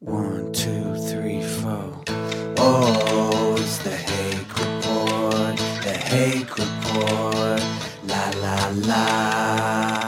[0.00, 2.02] One, two, three, four.
[2.58, 7.62] Oh, it's the Hake Report, the Hake Report.
[8.04, 10.06] La la la.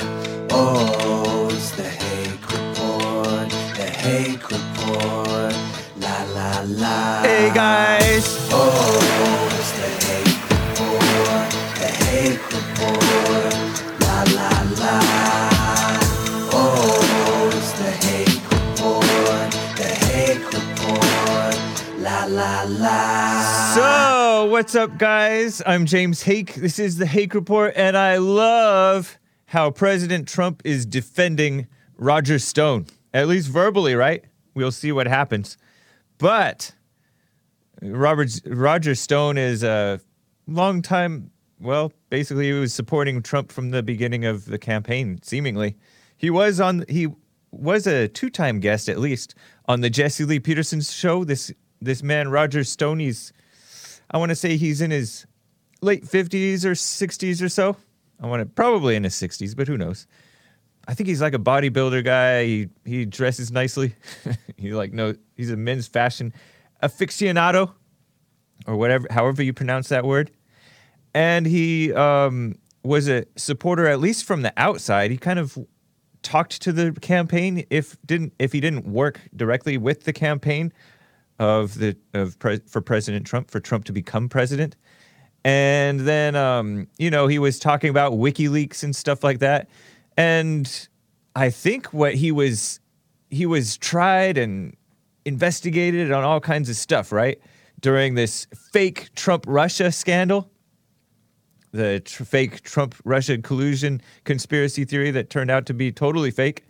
[0.50, 5.54] Oh, it's the Hake Report, the Hake Report.
[5.96, 7.22] La la la.
[7.22, 7.95] Hey guys,
[24.56, 25.60] what's up, guys?
[25.66, 26.54] I'm James Hake.
[26.54, 31.66] This is the Hake Report, and I love how President Trump is defending
[31.98, 34.24] Roger Stone, at least verbally, right?
[34.54, 35.58] We'll see what happens.
[36.16, 36.72] But
[37.82, 40.00] Robert Roger Stone is a
[40.46, 41.32] long time.
[41.60, 45.20] Well, basically, he was supporting Trump from the beginning of the campaign.
[45.22, 45.76] Seemingly,
[46.16, 46.86] he was on.
[46.88, 47.08] He
[47.50, 49.34] was a two-time guest, at least,
[49.66, 51.24] on the Jesse Lee Peterson show.
[51.24, 53.34] This this man, Roger Stone, he's
[54.10, 55.26] I want to say he's in his
[55.82, 57.76] late 50s or 60s or so.
[58.20, 60.06] I want to probably in his 60s, but who knows?
[60.88, 62.44] I think he's like a bodybuilder guy.
[62.44, 63.94] He he dresses nicely.
[64.56, 66.32] he like no, he's a men's fashion
[66.82, 67.72] aficionado
[68.66, 70.30] or whatever, however you pronounce that word.
[71.14, 75.10] And he um, was a supporter, at least from the outside.
[75.10, 75.58] He kind of
[76.22, 80.72] talked to the campaign if didn't if he didn't work directly with the campaign
[81.38, 84.76] of the of pres for President Trump for Trump to become president.
[85.44, 89.68] And then um, you know he was talking about WikiLeaks and stuff like that.
[90.16, 90.88] And
[91.34, 92.80] I think what he was
[93.30, 94.76] he was tried and
[95.24, 97.40] investigated on all kinds of stuff, right?
[97.80, 100.50] During this fake Trump Russia scandal,
[101.72, 106.64] the tr- fake Trump Russia collusion conspiracy theory that turned out to be totally fake.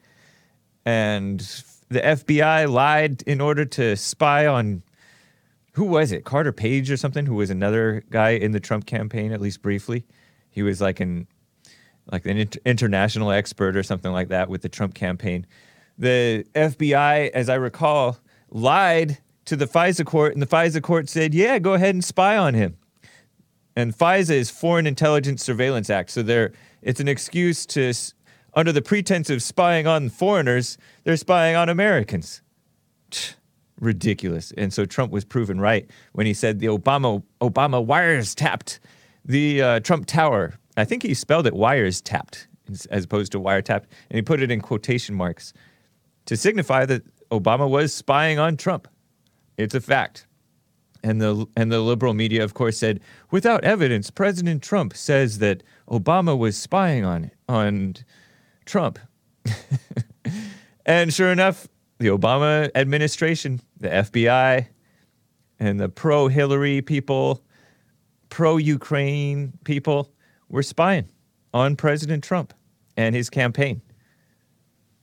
[0.85, 1.41] And
[1.89, 4.83] the FBI lied in order to spy on
[5.73, 6.25] who was it?
[6.25, 10.07] Carter Page or something, who was another guy in the Trump campaign, at least briefly.
[10.51, 11.27] He was like an
[12.11, 15.47] like an inter- international expert or something like that with the Trump campaign.
[15.99, 18.19] The FBI, as I recall,
[18.51, 22.37] lied to the FISA court, and the FISA court said, "Yeah, go ahead and spy
[22.37, 22.77] on him."
[23.75, 27.93] And FISA is Foreign Intelligence Surveillance Act, so they're it's an excuse to,
[28.57, 32.41] under the pretense of spying on foreigners, they're spying on Americans.
[33.79, 34.53] Ridiculous.
[34.57, 38.81] And so Trump was proven right when he said the Obama Obama wires tapped
[39.25, 40.55] the uh, Trump Tower.
[40.79, 42.49] I think he spelled it wires tapped
[42.91, 45.53] as opposed to wiretapped, and he put it in quotation marks
[46.25, 48.89] to signify that Obama was spying on Trump.
[49.57, 50.27] It's a fact.
[51.03, 53.01] And the and the liberal media, of course, said
[53.31, 57.97] without evidence, President Trump says that Obama was spying on on
[58.67, 58.99] Trump.
[60.87, 61.67] and sure enough,
[61.99, 64.67] the Obama administration, the FBI,
[65.59, 67.43] and the pro Hillary people,
[68.29, 70.13] pro Ukraine people
[70.49, 71.09] were spying
[71.55, 72.53] on President Trump
[72.97, 73.81] and his campaign.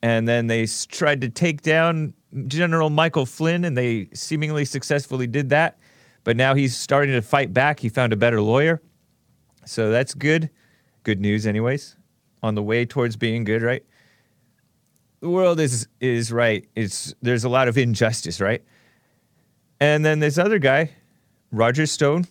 [0.01, 2.13] And then they tried to take down
[2.47, 5.79] General Michael Flynn, and they seemingly successfully did that.
[6.23, 7.79] But now he's starting to fight back.
[7.79, 8.81] He found a better lawyer.
[9.65, 10.49] So that's good.
[11.03, 11.95] Good news, anyways.
[12.43, 13.83] On the way towards being good, right?
[15.21, 16.67] The world is is right.
[16.75, 18.61] It's there's a lot of injustice, right?
[19.79, 20.91] And then this other guy,
[21.51, 22.25] Roger Stone,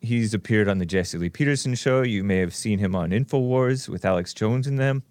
[0.00, 2.02] he's appeared on the Jesse Lee Peterson show.
[2.02, 5.02] You may have seen him on InfoWars with Alex Jones in them.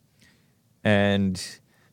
[0.83, 1.41] And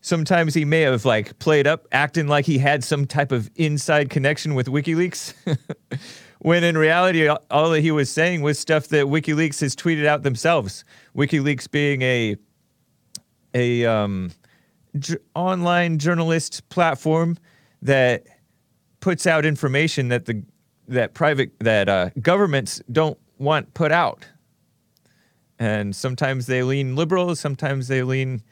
[0.00, 4.10] sometimes he may have like played up acting like he had some type of inside
[4.10, 5.34] connection with WikiLeaks.
[6.44, 10.24] when in reality all- that he was saying was stuff that WikiLeaks has tweeted out
[10.24, 10.84] themselves.
[11.16, 12.36] WikiLeaks being a
[13.54, 14.30] a um,
[14.98, 17.38] j- online journalist platform
[17.80, 18.26] that
[19.00, 20.44] puts out information that the
[20.86, 24.26] that private that uh, governments don't want put out.
[25.58, 28.42] And sometimes they lean liberal, sometimes they lean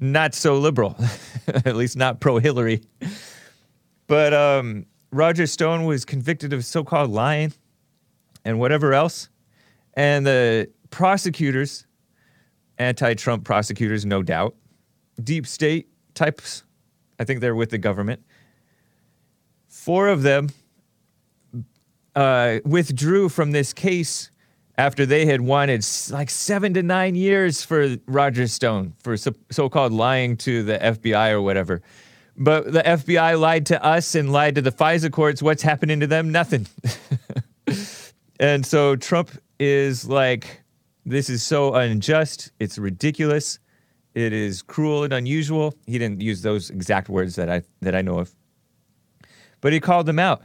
[0.00, 0.96] not so liberal,
[1.46, 2.82] at least not pro Hillary.
[4.08, 7.52] But um, Roger Stone was convicted of so called lying
[8.44, 9.28] and whatever else.
[9.94, 11.86] And the prosecutors,
[12.78, 14.56] anti Trump prosecutors, no doubt,
[15.22, 16.64] deep state types,
[17.18, 18.22] I think they're with the government.
[19.68, 20.48] Four of them
[22.14, 24.30] uh, withdrew from this case
[24.78, 29.92] after they had wanted like seven to nine years for Roger Stone for so called
[29.92, 31.82] lying to the FBI or whatever.
[32.36, 35.42] But the FBI lied to us and lied to the FISA courts.
[35.42, 36.32] What's happening to them?
[36.32, 36.66] Nothing.
[38.40, 40.62] and so Trump is like,
[41.04, 42.52] this is so unjust.
[42.58, 43.58] It's ridiculous.
[44.14, 45.74] It is cruel and unusual.
[45.86, 48.34] He didn't use those exact words that I that I know of.
[49.60, 50.42] But he called them out.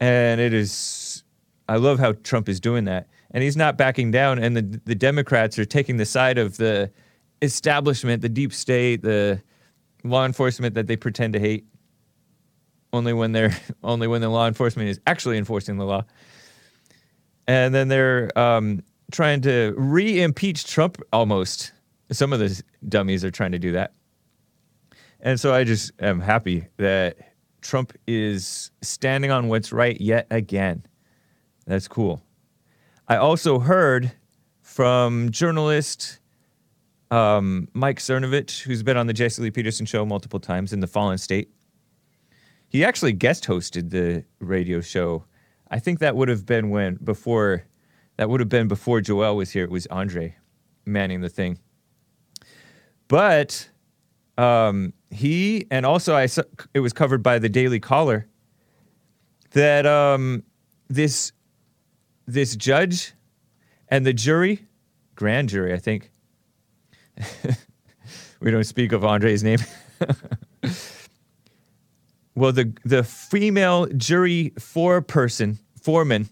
[0.00, 1.22] And it is,
[1.68, 3.06] I love how Trump is doing that.
[3.32, 4.38] And he's not backing down.
[4.38, 6.90] And the, the Democrats are taking the side of the
[7.42, 9.42] establishment, the deep state, the
[10.04, 11.66] law enforcement that they pretend to hate.
[12.92, 16.04] Only when they're only when the law enforcement is actually enforcing the law,
[17.46, 18.82] and then they're um,
[19.12, 21.00] trying to re-impeach Trump.
[21.12, 21.72] Almost,
[22.10, 23.92] some of the dummies are trying to do that,
[25.20, 27.16] and so I just am happy that
[27.60, 30.84] Trump is standing on what's right yet again.
[31.66, 32.22] That's cool.
[33.06, 34.12] I also heard
[34.62, 36.20] from journalist
[37.10, 40.86] um, Mike Cernovich, who's been on the Jesse Lee Peterson show multiple times in the
[40.86, 41.50] Fallen State.
[42.68, 45.24] He actually guest hosted the radio show.
[45.70, 47.64] I think that would have been when before
[48.16, 49.64] that would have been before Joel was here.
[49.64, 50.36] It was Andre
[50.84, 51.58] manning the thing.
[53.08, 53.68] But
[54.38, 56.28] um, he and also I
[56.74, 58.28] it was covered by the Daily Caller
[59.50, 60.44] that um,
[60.88, 61.32] this
[62.26, 63.12] this judge
[63.88, 64.66] and the jury,
[65.16, 66.09] grand jury, I think.
[68.40, 69.58] we don't speak of Andre's name.
[72.34, 76.28] well, the the female jury four-person foreman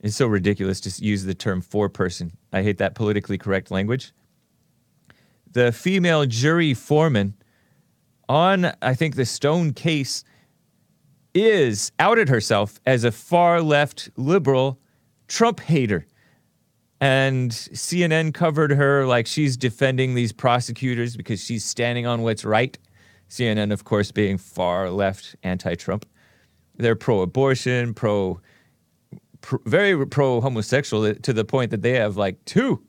[0.00, 2.32] is so ridiculous to use the term four-person.
[2.52, 4.12] I hate that politically correct language.
[5.52, 7.34] The female jury foreman
[8.28, 10.24] on I think the Stone case
[11.34, 14.78] is outed herself as a far left liberal
[15.28, 16.06] Trump hater.
[17.00, 22.76] And CNN covered her like she's defending these prosecutors because she's standing on what's right.
[23.30, 26.04] CNN, of course, being far left, anti Trump.
[26.76, 28.40] They're pro abortion, pro,
[29.64, 32.82] very pro homosexual to the point that they have like two,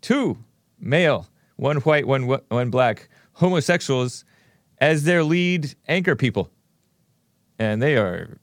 [0.00, 0.38] two
[0.80, 4.24] male, one white, one, one black homosexuals
[4.78, 6.50] as their lead anchor people.
[7.58, 8.38] And they are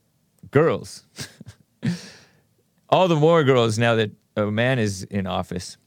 [0.51, 1.03] girls.
[2.89, 5.77] All the more girls now that a man is in office.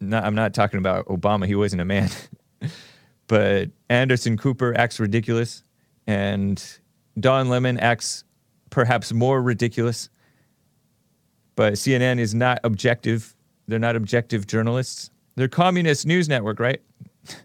[0.00, 2.10] Not, I'm not talking about Obama, he wasn't a man.
[3.26, 5.64] but Anderson Cooper acts ridiculous,
[6.06, 6.62] and
[7.18, 8.24] Don Lemon acts
[8.70, 10.08] perhaps more ridiculous.
[11.56, 13.34] But CNN is not objective.
[13.66, 15.10] They're not objective journalists.
[15.34, 16.80] They're communist news network, right?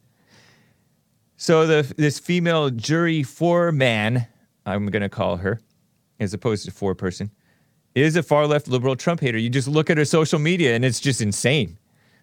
[1.38, 4.28] so the this female jury foreman,
[4.66, 5.60] I'm gonna call her,
[6.20, 7.32] as opposed to four person,
[7.96, 9.38] is a far left liberal Trump hater.
[9.38, 11.78] You just look at her social media and it's just insane.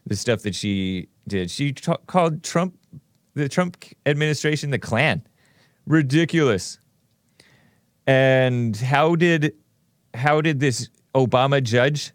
[0.06, 1.50] The stuff that she did.
[1.50, 2.76] She t- called Trump,
[3.34, 3.76] the Trump
[4.06, 5.22] administration, the Klan.
[5.86, 6.78] Ridiculous.
[8.06, 9.54] And how did
[10.14, 12.12] how did this Obama judge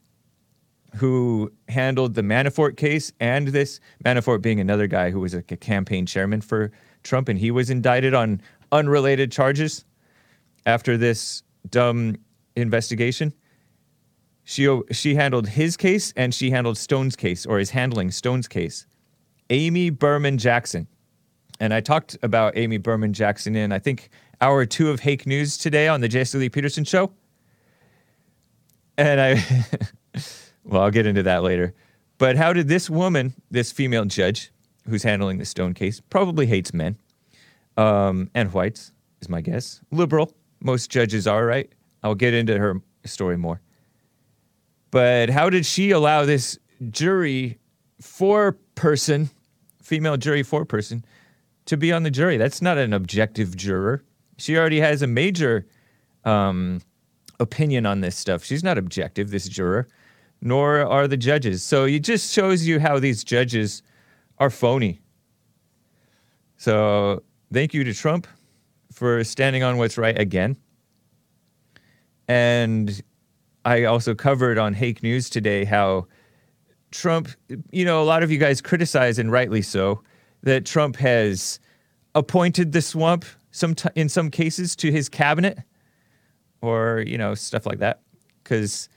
[0.95, 6.05] who handled the Manafort case and this Manafort being another guy who was a campaign
[6.05, 6.71] chairman for
[7.03, 8.41] Trump and he was indicted on
[8.71, 9.85] unrelated charges
[10.65, 12.15] after this dumb
[12.55, 13.33] investigation
[14.45, 18.85] she she handled his case and she handled Stone's case, or is handling Stone's case.
[19.49, 20.87] Amy Berman Jackson,
[21.59, 24.09] and I talked about Amy Berman Jackson in I think
[24.39, 27.11] hour two of Hake News today on the Jesse Lee Peterson show.
[28.97, 29.65] And I,
[30.63, 31.73] well, I'll get into that later.
[32.17, 34.51] But how did this woman, this female judge
[34.87, 36.97] who's handling the Stone case, probably hates men
[37.77, 38.91] um, and whites,
[39.21, 39.81] is my guess.
[39.91, 40.31] Liberal,
[40.61, 41.69] most judges are, right?
[42.03, 43.59] I'll get into her story more.
[44.91, 46.57] But how did she allow this
[46.89, 47.57] jury
[47.99, 49.29] four person,
[49.81, 51.03] female jury four person,
[51.65, 52.37] to be on the jury?
[52.37, 54.03] That's not an objective juror.
[54.37, 55.65] She already has a major
[56.23, 56.81] um,
[57.39, 58.43] opinion on this stuff.
[58.43, 59.87] She's not objective, this juror,
[60.41, 61.63] nor are the judges.
[61.63, 63.81] So it just shows you how these judges
[64.37, 64.99] are phony.
[66.57, 68.27] So thank you to Trump
[68.91, 70.57] for standing on what's right again.
[72.27, 73.01] And
[73.65, 76.05] I also covered on Hake News today how
[76.91, 77.29] Trump,
[77.71, 80.03] you know, a lot of you guys criticize, and rightly so,
[80.43, 81.59] that Trump has
[82.13, 85.57] appointed the swamp some t- in some cases to his cabinet
[86.61, 88.01] or, you know, stuff like that.
[88.43, 88.87] Because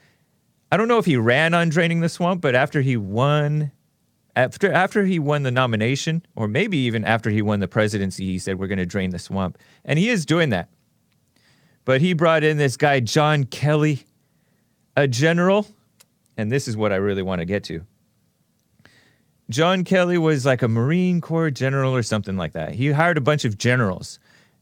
[0.71, 3.71] I don't know if he ran on draining the swamp, but after he won,
[4.35, 8.37] after, after he won the nomination, or maybe even after he won the presidency, he
[8.37, 9.57] said, We're going to drain the swamp.
[9.83, 10.69] And he is doing that.
[11.85, 14.05] But he brought in this guy, John Kelly
[14.99, 15.65] a general,
[16.37, 17.85] and this is what I really want to get to.
[19.49, 22.75] John Kelly was like a Marine Corps general or something like that.
[22.75, 24.19] He hired a bunch of generals.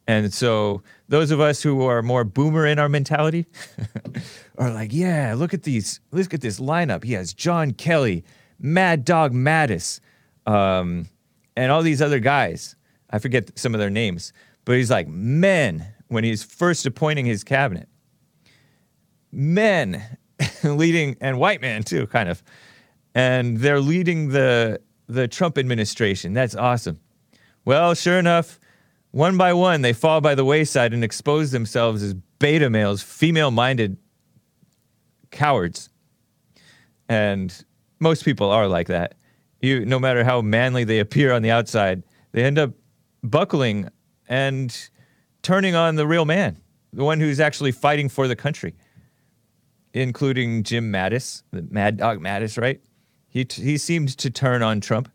[0.08, 3.48] And so those of us who are more boomer in our mentality
[4.58, 7.04] are like, yeah, look at these, look at this lineup.
[7.04, 8.24] He has John Kelly,
[8.60, 10.00] Mad Dog Mattis,
[10.46, 11.08] um,
[11.58, 12.76] and all these other guys.
[13.10, 14.32] I forget some of their names,
[14.66, 17.90] but he's like men, when he's first appointing his cabinet.
[19.32, 20.18] Men
[20.64, 22.44] leading, and white men too, kind of.
[23.16, 26.34] And they're leading the, the Trump administration.
[26.34, 27.00] That's awesome.
[27.66, 28.60] Well, sure enough,
[29.12, 33.52] one by one, they fall by the wayside and expose themselves as beta males, female
[33.52, 33.98] minded
[35.32, 35.90] cowards.
[37.10, 37.54] And
[38.00, 39.16] most people are like that.
[39.62, 42.72] You, no matter how manly they appear on the outside, they end up
[43.24, 43.90] buckling
[44.30, 44.90] and
[45.42, 46.58] turning on the real man,
[46.94, 48.76] the one who's actually fighting for the country,
[49.94, 52.82] including Jim Mattis, the Mad Dog Mattis, right?
[53.28, 55.10] He, t- he seemed to turn on Trump.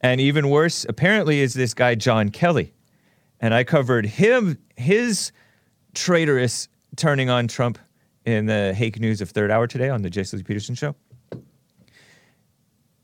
[0.00, 2.72] And even worse, apparently, is this guy, John Kelly.
[3.40, 5.32] And I covered him, his
[5.94, 7.78] traitorous turning on Trump
[8.24, 10.94] in the Hake News of Third Hour today on the Jesse Peterson Show.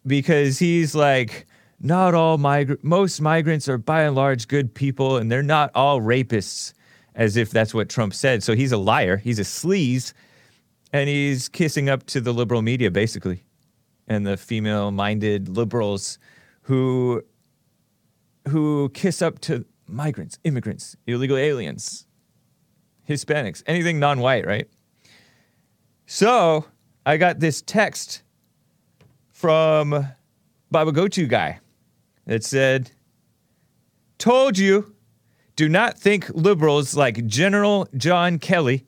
[0.07, 1.47] Because he's like,
[1.81, 6.01] not all migrant, most migrants are by and large good people, and they're not all
[6.01, 6.75] rapists,
[7.15, 8.43] as if that's what Trump said.
[8.43, 9.17] So he's a liar.
[9.17, 10.13] He's a sleaze,
[10.95, 13.43] and he's kissing up to the liberal media, basically,
[14.07, 16.21] and the female-minded liberals
[16.63, 17.21] who
[18.49, 22.07] who kiss up to migrants, immigrants, illegal aliens,
[23.09, 24.69] Hispanics, anything non-white, right?
[26.07, 26.67] So
[27.05, 28.23] I got this text
[29.33, 30.07] from
[30.71, 31.59] Baba Gochu guy
[32.27, 32.93] that said,
[34.19, 34.95] Told you,
[35.57, 38.87] do not think liberals like General John Kelly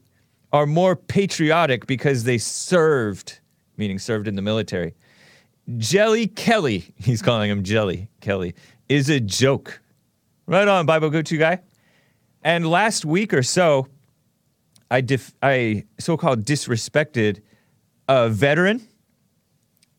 [0.53, 3.41] are more patriotic because they served,
[3.77, 4.95] meaning served in the military.
[5.77, 8.55] Jelly Kelly, he's calling him Jelly Kelly,
[8.89, 9.81] is a joke.
[10.47, 11.61] Right on, Bible To guy.
[12.43, 13.89] And last week or so,
[14.91, 17.41] I, def- I so called disrespected
[18.09, 18.87] a veteran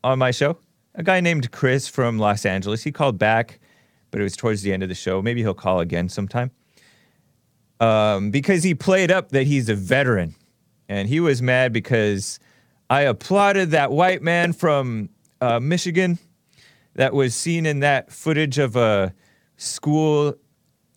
[0.03, 0.57] on my show
[0.97, 2.83] a guy named Chris from Los Angeles.
[2.83, 3.59] He called back,
[4.09, 5.21] but it was towards the end of the show.
[5.21, 6.51] Maybe he'll call again sometime.
[7.79, 10.35] Um, because he played up that he's a veteran.
[10.89, 12.39] And he was mad because
[12.89, 15.09] I applauded that white man from
[15.41, 16.17] uh, Michigan
[16.95, 19.13] that was seen in that footage of a
[19.57, 20.35] school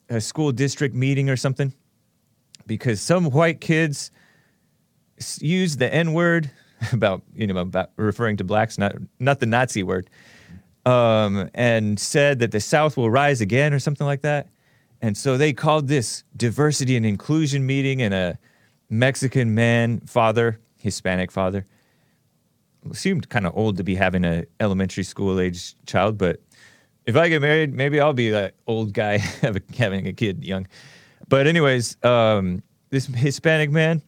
[0.09, 1.73] a school district meeting or something
[2.67, 4.11] because some white kids
[5.41, 6.51] used the N word
[6.93, 10.09] about you know about referring to blacks, not not the Nazi word,
[10.87, 14.49] um, and said that the South will rise again or something like that.
[15.03, 18.39] And so they called this diversity and inclusion meeting, and a
[18.91, 21.65] Mexican man, father, Hispanic father,
[22.93, 26.41] seemed kind of old to be having a elementary school age child, but
[27.07, 29.19] if I get married, maybe I'll be that old guy
[29.77, 30.67] having a kid young.
[31.29, 34.03] But anyways, um, this Hispanic man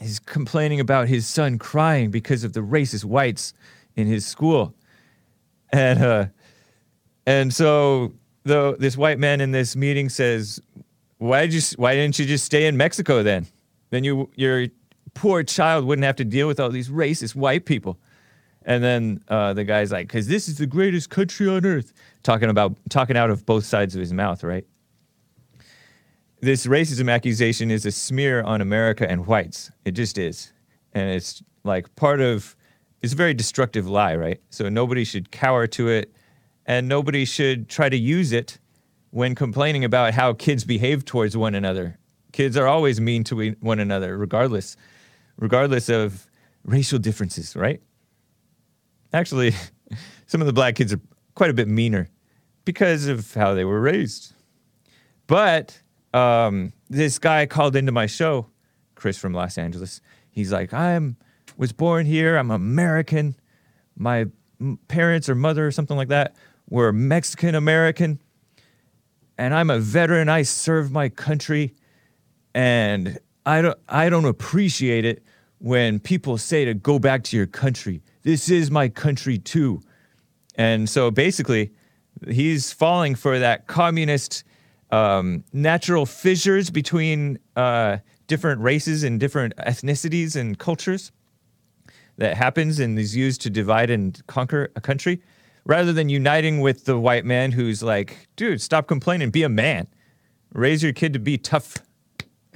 [0.00, 3.54] he's complaining about his son crying because of the racist whites
[3.94, 4.74] in his school.
[5.72, 6.26] And uh,
[7.26, 8.12] and so
[8.46, 10.60] the this white man in this meeting says,
[11.18, 11.60] "Why did you?
[11.76, 13.46] Why didn't you just stay in Mexico then?
[13.90, 14.66] Then you your
[15.14, 17.98] poor child wouldn't have to deal with all these racist white people."
[18.62, 22.48] And then uh, the guy's like, "Cause this is the greatest country on earth," talking
[22.48, 24.66] about talking out of both sides of his mouth, right?
[26.40, 29.70] this racism accusation is a smear on America and whites.
[29.84, 30.52] It just is.
[30.92, 32.56] And it's like part of
[33.02, 34.40] it's a very destructive lie, right?
[34.50, 36.12] So nobody should cower to it
[36.66, 38.58] and nobody should try to use it
[39.10, 41.98] when complaining about how kids behave towards one another.
[42.32, 44.76] Kids are always mean to one another regardless
[45.38, 46.26] regardless of
[46.64, 47.80] racial differences, right?
[49.12, 49.54] Actually,
[50.26, 51.00] some of the black kids are
[51.34, 52.08] quite a bit meaner
[52.64, 54.32] because of how they were raised.
[55.26, 55.80] But
[56.12, 58.46] um, this guy called into my show,
[58.94, 60.00] Chris from Los Angeles.
[60.30, 61.16] He's like, I'm
[61.56, 62.36] was born here.
[62.36, 63.36] I'm American.
[63.96, 64.26] My
[64.88, 66.34] parents or mother or something like that
[66.68, 68.20] were Mexican American,
[69.38, 70.28] and I'm a veteran.
[70.28, 71.74] I serve my country,
[72.54, 75.22] and I don't I don't appreciate it
[75.58, 78.02] when people say to go back to your country.
[78.22, 79.80] This is my country too.
[80.56, 81.72] And so basically,
[82.28, 84.44] he's falling for that communist
[84.90, 91.12] um, natural fissures between uh, different races and different ethnicities and cultures
[92.18, 95.20] that happens and is used to divide and conquer a country
[95.66, 99.88] rather than uniting with the white man who's like, dude, stop complaining, be a man,
[100.54, 101.76] raise your kid to be tough.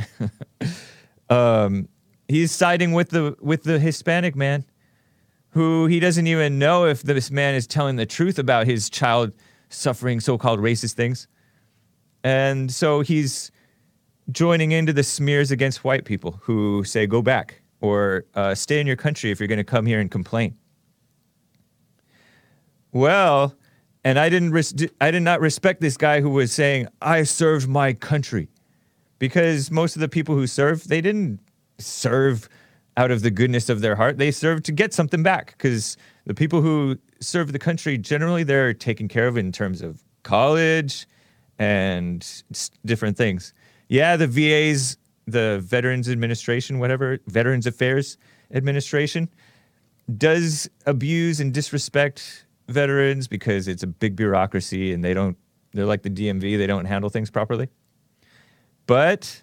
[1.28, 1.88] um,
[2.28, 4.64] he's siding with the with the Hispanic man,
[5.50, 9.32] who he doesn't even know if this man is telling the truth about his child
[9.68, 11.28] suffering so-called racist things.
[12.22, 13.50] And so he's
[14.30, 18.86] joining into the smears against white people who say, go back or uh, stay in
[18.86, 20.56] your country if you're going to come here and complain.
[22.92, 23.54] Well,
[24.04, 27.68] and I didn't res- I did not respect this guy who was saying I served
[27.68, 28.48] my country.
[29.18, 31.40] because most of the people who serve, they didn't
[31.78, 32.48] serve
[32.96, 34.16] out of the goodness of their heart.
[34.16, 38.72] They served to get something back because the people who serve the country generally they're
[38.72, 41.06] taken care of in terms of college
[41.58, 42.26] and
[42.86, 43.52] different things.
[43.88, 48.16] Yeah, the VA's, the Veterans Administration, whatever, Veterans Affairs
[48.52, 49.28] Administration,
[50.16, 55.36] does abuse and disrespect veterans because it's a big bureaucracy and they don't,
[55.72, 57.68] they're like the DMV, they don't handle things properly.
[58.86, 59.42] But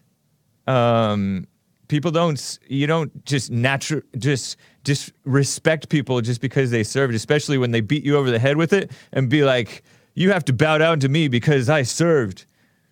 [0.67, 1.47] um,
[1.87, 7.71] people don't you don't just natural, just disrespect people just because they served, especially when
[7.71, 10.77] they beat you over the head with it and be like, you have to bow
[10.77, 12.45] down to me because I served.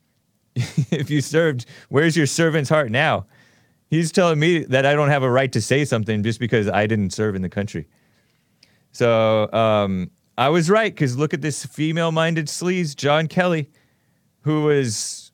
[0.55, 3.25] if you served, where's your servant's heart now?
[3.89, 6.87] He's telling me that I don't have a right to say something just because I
[6.87, 7.87] didn't serve in the country.
[8.91, 13.69] So um, I was right because look at this female-minded sleaze, John Kelly,
[14.41, 15.31] who was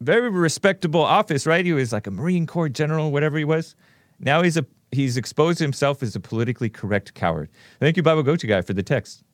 [0.00, 1.64] very respectable office, right?
[1.64, 3.74] He was like a Marine Corps general, whatever he was.
[4.18, 7.48] Now he's a he's exposed himself as a politically correct coward.
[7.80, 9.24] Thank you, Bible Go-To guy, for the text.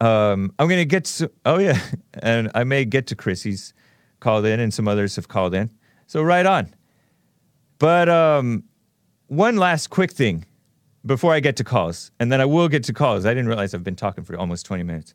[0.00, 1.78] Um, I'm gonna get to, oh yeah,
[2.14, 3.42] and I may get to Chris.
[3.42, 3.72] He's
[4.18, 5.70] called in, and some others have called in.
[6.06, 6.74] So right on.
[7.78, 8.64] But um,
[9.28, 10.44] one last quick thing
[11.04, 13.24] before I get to calls, and then I will get to calls.
[13.24, 15.14] I didn't realize I've been talking for almost 20 minutes.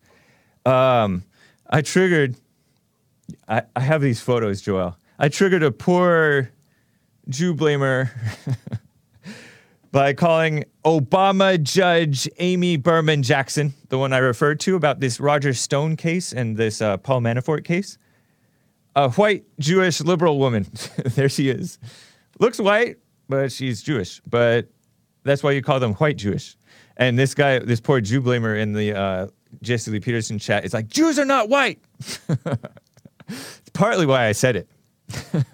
[0.65, 1.23] Um,
[1.69, 2.35] I triggered.
[3.47, 4.97] I, I have these photos, Joel.
[5.17, 6.51] I triggered a poor
[7.29, 8.09] Jew blamer
[9.91, 15.53] by calling Obama Judge Amy Berman Jackson, the one I referred to about this Roger
[15.53, 17.97] Stone case and this uh, Paul Manafort case,
[18.95, 20.67] a white Jewish liberal woman.
[21.05, 21.79] there she is.
[22.39, 22.97] Looks white,
[23.29, 24.21] but she's Jewish.
[24.27, 24.67] But
[25.25, 26.55] that's why you call them white Jewish.
[26.97, 29.27] And this guy, this poor Jew blamer in the uh,
[29.61, 31.79] Jesse Lee Peterson chat is like, Jews are not white.
[33.27, 34.69] it's partly why I said it.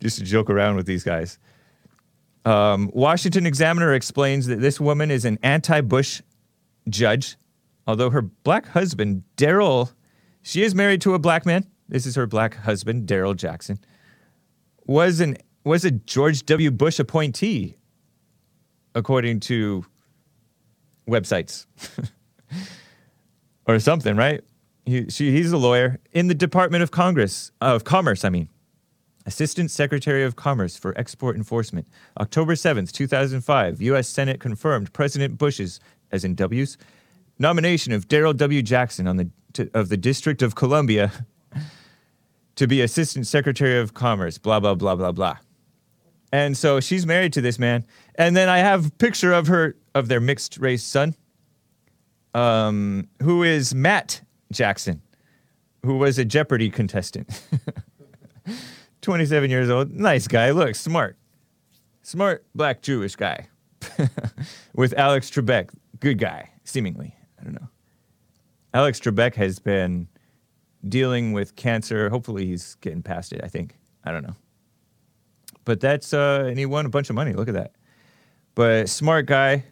[0.00, 1.38] Just to joke around with these guys.
[2.44, 6.22] Um, Washington Examiner explains that this woman is an anti-Bush
[6.88, 7.36] judge,
[7.86, 9.92] although her black husband Darryl,
[10.42, 11.66] she is married to a black man.
[11.88, 13.78] This is her black husband Darryl Jackson.
[14.86, 16.70] Was an was a George W.
[16.70, 17.76] Bush appointee,
[18.94, 19.84] according to
[21.08, 21.66] websites
[23.66, 24.42] or something, right?
[24.86, 28.24] He, she, he's a lawyer in the Department of Congress uh, of Commerce.
[28.24, 28.48] I mean.
[29.26, 31.86] Assistant Secretary of Commerce for Export Enforcement.
[32.18, 34.08] October 7th, 2005, U.S.
[34.08, 35.78] Senate confirmed President Bush's,
[36.10, 36.78] as in W's,
[37.38, 38.62] nomination of Darryl W.
[38.62, 41.12] Jackson on the, to, of the District of Columbia
[42.56, 45.36] to be Assistant Secretary of Commerce, blah, blah, blah, blah, blah.
[46.32, 47.84] And so she's married to this man.
[48.14, 51.14] And then I have picture of her, of their mixed race son,
[52.34, 55.02] um, who is Matt Jackson,
[55.84, 57.42] who was a Jeopardy contestant.
[59.02, 61.16] 27 years old, nice guy, look, smart.
[62.02, 63.48] Smart black Jewish guy.
[64.74, 67.14] With Alex Trebek, good guy, seemingly.
[67.40, 67.68] I don't know.
[68.72, 70.06] Alex Trebek has been
[70.88, 72.08] dealing with cancer.
[72.08, 73.76] Hopefully he's getting past it, I think.
[74.04, 74.36] I don't know.
[75.64, 77.32] But that's uh and he won a bunch of money.
[77.32, 77.72] Look at that.
[78.54, 79.64] But smart guy.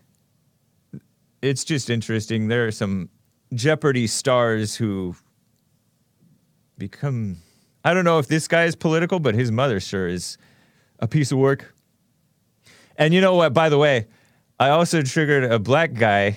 [1.41, 2.49] It's just interesting.
[2.49, 3.11] There are some
[3.55, 5.15] Jeopardy stars who
[6.77, 7.39] become
[7.85, 10.37] I don't know if this guy is political, but his mother sure is
[10.99, 11.75] a piece of work.
[12.97, 13.55] And you know what?
[13.55, 14.07] By the way,
[14.59, 16.37] I also triggered a black guy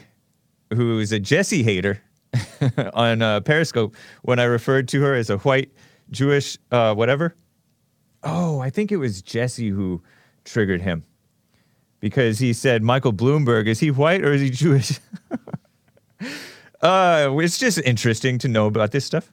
[0.73, 2.01] who's a Jesse hater
[2.93, 5.71] on uh, Periscope when I referred to her as a white
[6.11, 7.35] Jewish uh, whatever.
[8.23, 10.01] Oh, I think it was Jesse who
[10.43, 11.03] triggered him
[11.99, 14.99] because he said Michael Bloomberg is he white or is he Jewish?
[16.81, 19.31] uh, it's just interesting to know about this stuff.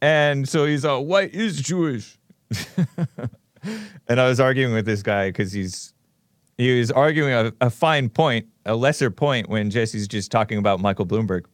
[0.00, 2.18] And so he's all white is Jewish.
[4.08, 5.94] and I was arguing with this guy because he's
[6.58, 10.80] he was arguing a, a fine point, a lesser point when Jesse's just talking about
[10.80, 11.46] Michael Bloomberg.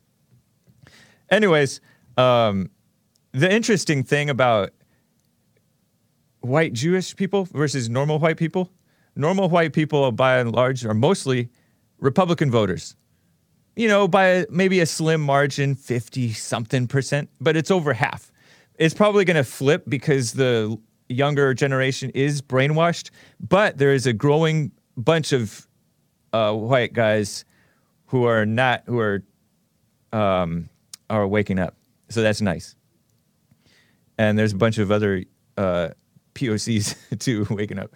[1.30, 1.80] Anyways,
[2.16, 2.70] um,
[3.32, 4.70] the interesting thing about
[6.40, 8.70] white Jewish people versus normal white people,
[9.16, 11.48] normal white people by and large are mostly
[11.98, 12.96] Republican voters.
[13.76, 18.32] You know, by maybe a slim margin, 50 something percent, but it's over half.
[18.76, 24.12] It's probably going to flip because the younger generation is brainwashed, but there is a
[24.12, 25.66] growing bunch of
[26.32, 27.44] uh, white guys
[28.06, 29.22] who are not, who are,
[30.12, 30.68] um,
[31.08, 31.74] are waking up.
[32.08, 32.74] So that's nice.
[34.16, 35.24] And there's a bunch of other
[35.56, 35.90] uh,
[36.38, 37.94] POCs to waking up.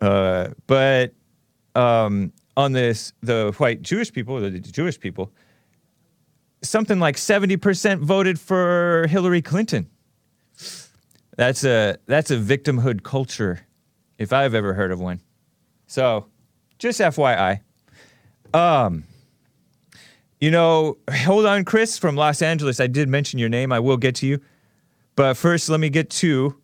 [0.00, 1.14] Uh, but
[1.74, 5.32] um, on this, the white Jewish people, the Jewish people,
[6.62, 9.88] something like 70% voted for Hillary Clinton.
[11.36, 13.66] That's a that's a victimhood culture,
[14.18, 15.20] if I've ever heard of one.
[15.88, 16.26] So,
[16.78, 17.60] just FYI.
[18.52, 19.02] Um,
[20.40, 22.78] you know, hold on, Chris from Los Angeles.
[22.78, 23.72] I did mention your name.
[23.72, 24.40] I will get to you,
[25.16, 26.56] but first, let me get to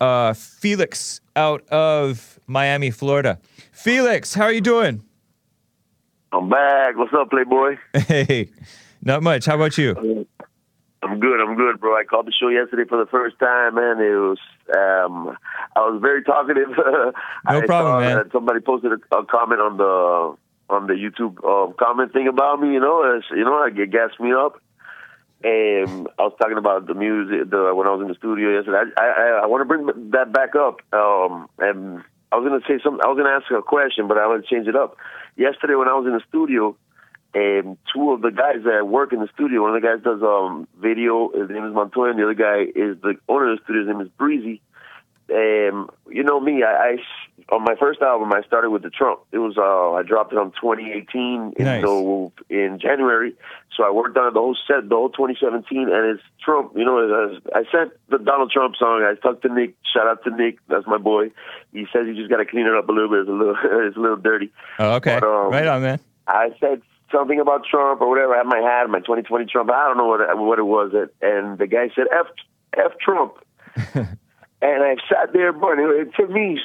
[0.00, 3.38] uh, Felix out of Miami, Florida.
[3.72, 5.02] Felix, how are you doing?
[6.32, 6.96] I'm back.
[6.96, 7.76] What's up, Playboy?
[7.94, 8.50] Hey,
[9.02, 9.46] not much.
[9.46, 10.26] How about you?
[11.02, 11.40] I'm good.
[11.40, 11.96] I'm good, bro.
[11.96, 14.00] I called the show yesterday for the first time, man.
[14.00, 14.38] It was
[14.74, 15.36] um,
[15.76, 16.68] I was very talkative.
[16.76, 18.30] No I problem, man.
[18.32, 20.36] Somebody posted a, a comment on the
[20.70, 22.72] on the YouTube uh, comment thing about me.
[22.72, 24.60] You know, you know, it gassed me up.
[25.44, 28.90] And I was talking about the music the, when I was in the studio yesterday.
[28.96, 30.80] I I, I want to bring that back up.
[30.90, 32.02] Um, and
[32.32, 33.00] I was going to say something.
[33.04, 34.96] I was going to ask a question, but I want to change it up.
[35.36, 36.76] Yesterday when I was in the studio,
[37.34, 40.22] and two of the guys that work in the studio, one of the guys does
[40.22, 43.64] um video, his name is Montoya, and the other guy is the owner of the
[43.64, 44.62] studio, his name is Breezy.
[45.30, 46.96] Um, you know me, I, I
[47.54, 49.20] on my first album I started with the Trump.
[49.32, 51.82] It was uh I dropped it on 2018 in Nice.
[51.82, 53.34] no, in January.
[53.76, 56.72] So I worked on the whole set, the whole 2017, and it's Trump.
[56.76, 59.02] You know, it's- I sent the Donald Trump song.
[59.02, 59.74] I talked to Nick.
[59.92, 60.58] Shout out to Nick.
[60.68, 61.30] That's my boy.
[61.72, 63.20] He says he just got to clean it up a little bit.
[63.20, 63.56] It's a little,
[63.88, 64.52] it's a little dirty.
[64.78, 65.18] Oh, okay.
[65.20, 66.00] But, um, right on, man.
[66.28, 68.34] I said something about Trump or whatever.
[68.34, 69.70] I had my hat, my 2020 Trump.
[69.70, 70.92] I don't know what it, what it was.
[71.22, 72.26] And the guy said, "F
[72.76, 73.34] F Trump,"
[74.64, 76.58] and I sat there, and It, took me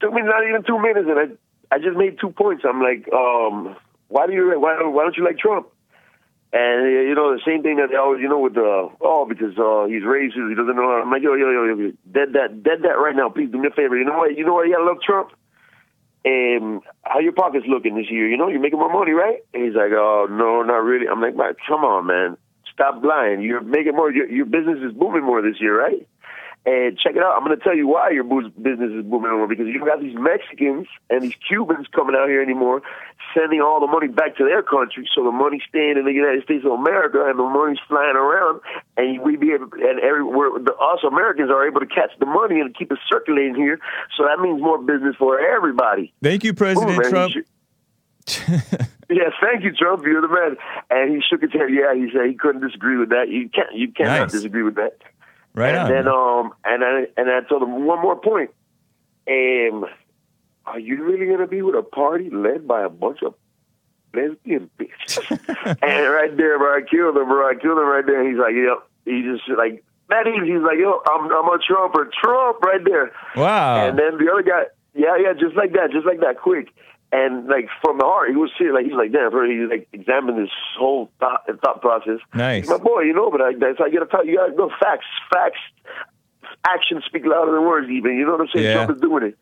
[0.00, 2.64] took me not even two minutes, and I I just made two points.
[2.68, 3.76] I'm like, um,
[4.08, 5.68] why do you why why don't you like Trump?
[6.52, 9.58] And you know the same thing that they always you know with the oh because
[9.58, 12.86] uh, he's racist he doesn't know I'm like yo yo yo yo dead that dead
[12.86, 14.74] that right now please do me a favor you know what you know what you
[14.74, 15.32] gotta love Trump
[16.24, 18.28] and how your pockets looking this year?
[18.28, 19.38] You know, you're making more money, right?
[19.52, 21.06] And he's like, oh, no, not really.
[21.06, 21.34] I'm like,
[21.68, 22.36] come on, man.
[22.72, 23.42] Stop lying.
[23.42, 24.10] You're making more.
[24.10, 26.06] Your, your business is booming more this year, right?
[26.66, 27.36] And check it out.
[27.36, 30.16] I'm going to tell you why your business is booming more because you got these
[30.16, 32.80] Mexicans and these Cubans coming out here anymore,
[33.36, 35.06] sending all the money back to their country.
[35.14, 38.62] So the money's staying in the United States of America and the money's flying around.
[38.96, 42.60] And we be able, and everywhere, the, us Americans are able to catch the money
[42.60, 43.78] and keep it circulating here.
[44.16, 46.14] So that means more business for everybody.
[46.22, 47.34] Thank you, President Trump.
[49.10, 50.02] yes, thank you, Trump.
[50.04, 50.56] You're the man.
[50.88, 51.68] And he shook his head.
[51.70, 53.28] Yeah, he said he couldn't disagree with that.
[53.28, 53.74] You can't.
[53.74, 54.32] You cannot Nice.
[54.32, 54.96] disagree with that.
[55.54, 55.90] Right and on.
[55.90, 58.50] then um and I and I told him one more point.
[59.26, 59.86] Um,
[60.66, 63.34] are you really gonna be with a party led by a bunch of
[64.12, 65.30] lesbian bitches?
[65.82, 67.48] and right there, bro, I killed him, bro.
[67.48, 68.28] I killed him right there.
[68.28, 68.86] He's like, yep.
[69.04, 70.52] He just like that easy.
[70.52, 72.10] He's like, yo, I'm I'm a Trumper.
[72.22, 73.12] Trump right there.
[73.36, 73.86] wow.
[73.88, 74.64] And then the other guy,
[74.94, 76.68] yeah, yeah, just like that, just like that, quick.
[77.14, 78.74] And like from the heart, he was serious.
[78.74, 79.46] Like he's like, damn, bro.
[79.46, 82.18] He like examined his whole thought, thought process.
[82.34, 82.66] Nice.
[82.66, 83.30] My boy, you know.
[83.30, 85.06] But I, that's you gotta tell you gotta know facts.
[85.32, 85.62] Facts,
[86.66, 87.88] actions speak louder than words.
[87.88, 88.66] Even you know what I'm saying.
[88.66, 88.74] Yeah.
[88.74, 89.38] Trump is doing it.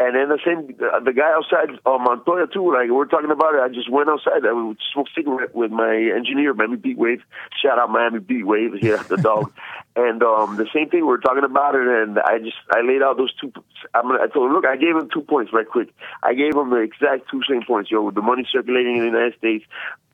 [0.00, 2.72] And then the same, the guy outside uh, Montoya too.
[2.72, 3.60] Like we're talking about it.
[3.60, 4.46] I just went outside.
[4.46, 7.22] I would smoke cigarette with my engineer, Miami Beat Wave.
[7.60, 8.74] Shout out Miami Beat Wave.
[8.88, 9.52] Yeah, the dog.
[9.96, 11.00] and um, the same thing.
[11.00, 13.52] We were talking about it, and I just I laid out those two.
[13.92, 15.92] I'm gonna, I told him, look, I gave him two points right quick.
[16.22, 17.90] I gave him the exact two same points.
[17.90, 19.64] Yo, with the money circulating in the United States.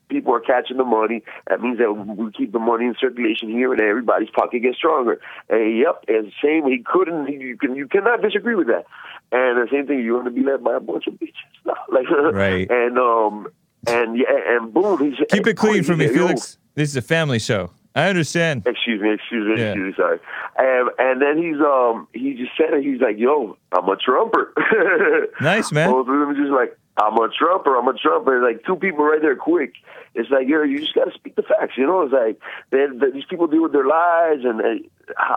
[0.07, 1.23] People are catching the money.
[1.49, 5.19] That means that we keep the money in circulation here, and everybody's pocket gets stronger.
[5.49, 6.67] And yep, and same.
[6.67, 7.27] He couldn't.
[7.27, 7.75] You can.
[7.75, 8.85] You cannot disagree with that.
[9.31, 9.99] And the same thing.
[9.99, 11.33] You want to be led by a bunch of bitches,
[11.65, 12.69] No, like Right.
[12.69, 13.47] And um,
[13.87, 14.99] and yeah, and boom.
[15.03, 16.57] He's Keep it clean for me, Yo, Felix.
[16.75, 17.71] This is a family show.
[17.97, 18.63] I understand.
[18.67, 19.69] Excuse me, excuse me, Yeah.
[19.69, 20.19] excuse me, sorry.
[20.57, 22.83] And, and then he's um he just said it.
[22.83, 24.53] He's like, "Yo, I'm a Trumper."
[25.41, 25.89] Nice, man.
[25.89, 29.21] Both of them just like, "I'm a Trumper, I'm a Trumper." Like two people right
[29.21, 29.73] there, quick.
[30.13, 31.73] It's like, yo, you just got to speak the facts.
[31.77, 32.39] You know, it's like
[32.71, 34.89] they, they, these people deal with their lives, and they,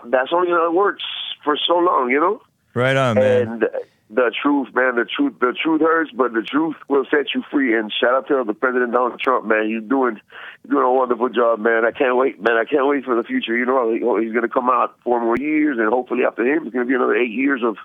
[0.07, 1.03] that's only how it works
[1.45, 2.11] for so long.
[2.11, 2.43] You know.
[2.79, 3.49] Right on, man.
[3.49, 3.69] And
[4.09, 7.77] the truth, man, the truth, the truth hurts, but the truth will set you free.
[7.77, 9.69] And shout out to the President Donald Trump, man.
[9.69, 10.21] You're doing,
[10.63, 11.85] you're doing a wonderful job, man.
[11.85, 12.55] I can't wait, man.
[12.57, 13.57] I can't wait for the future.
[13.57, 16.73] You know, he's going to come out four more years, and hopefully after him, it's
[16.73, 17.77] going to be another eight years of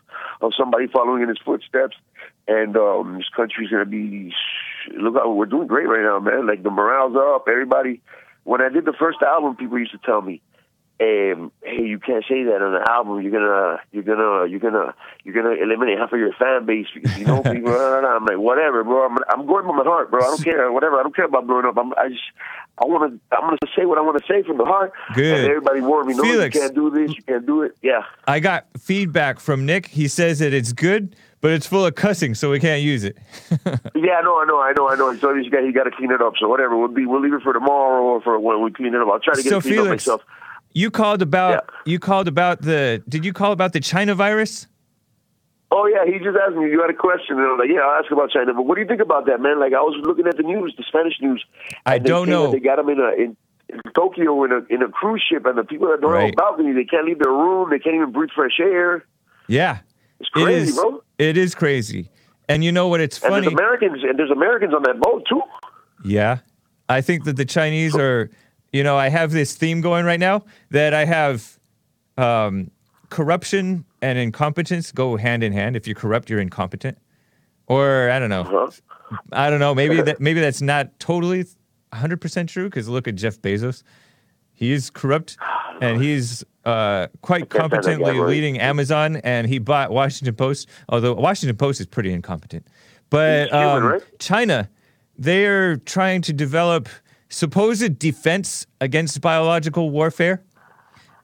[0.41, 1.97] of somebody following in his footsteps.
[2.47, 4.31] And um, this country's going to be.
[4.95, 6.45] Look, how we're doing great right now, man.
[6.45, 7.47] Like the morale's up.
[7.49, 7.99] Everybody.
[8.43, 10.41] When I did the first album, people used to tell me,
[11.03, 13.21] um, hey, you can't say that on the album.
[13.21, 17.17] You're gonna, you're gonna, you're gonna, you're gonna eliminate half of your fan base because
[17.17, 17.71] you know people.
[17.71, 18.15] blah, blah.
[18.15, 19.05] I'm like, whatever, bro.
[19.07, 20.21] I'm, I'm going with my heart, bro.
[20.21, 20.99] I don't care, whatever.
[20.99, 21.77] I don't care about blowing up.
[21.77, 22.23] I'm, I just,
[22.77, 24.93] I want to, I'm gonna say what I want to say from the heart.
[25.13, 25.39] Good.
[25.39, 26.55] And everybody warned me, no, Felix.
[26.55, 27.75] you can't do this, you can't do it.
[27.81, 28.03] Yeah.
[28.27, 29.87] I got feedback from Nick.
[29.87, 33.17] He says that it's good, but it's full of cussing, so we can't use it.
[33.95, 35.15] Yeah, I know, I know, I know, I know.
[35.17, 36.33] So he's got, he got to clean it up.
[36.37, 38.99] So whatever, we'll be, we'll leave it for tomorrow or for when we clean it
[39.01, 39.07] up.
[39.07, 40.21] I'll try to get So, it cleaned up Felix, myself.
[40.73, 41.91] You called about Yeah.
[41.91, 44.67] you called about the did you call about the China virus?
[45.71, 46.69] Oh yeah, he just asked me.
[46.69, 48.75] You had a question, and I was like, "Yeah, I'll ask about China." But what
[48.75, 49.59] do you think about that, man?
[49.59, 51.43] Like, I was looking at the news, the Spanish news.
[51.85, 52.51] I don't know.
[52.51, 53.35] They got him in a in,
[53.69, 56.25] in Tokyo in a in a cruise ship, and the people that don't Right.
[56.25, 57.69] have a balcony, they can't leave their room.
[57.71, 59.03] They can't even breathe fresh air.
[59.47, 59.79] Yeah.
[60.19, 61.03] It's crazy, it is bro.
[61.17, 62.09] it is crazy.
[62.47, 63.41] And you know what it's And funny?
[63.47, 65.41] there's Americans, and there's Americans on that boat too.
[66.05, 66.39] Yeah.
[66.87, 68.29] I think that the Chinese are,
[68.73, 71.59] you know, I have this theme going right now that I have
[72.17, 72.71] um,
[73.09, 75.77] corruption and incompetence go hand in hand.
[75.77, 76.97] If you're corrupt, you're incompetent.
[77.67, 78.43] Or I don't know.
[78.43, 78.71] Huh?
[79.31, 79.75] I don't know.
[79.75, 81.45] Maybe that maybe that's not totally
[81.93, 83.83] 100% true because look at Jeff Bezos.
[84.53, 85.37] He is corrupt
[85.79, 90.35] and he's uh, quite can't stand that guy, competently leading Amazon and he bought Washington
[90.35, 92.67] Post, although Washington Post is pretty incompetent.
[93.09, 93.99] But um.
[94.19, 94.69] China,
[95.17, 96.89] they're trying to develop
[97.33, 100.43] supposed defense against biological warfare.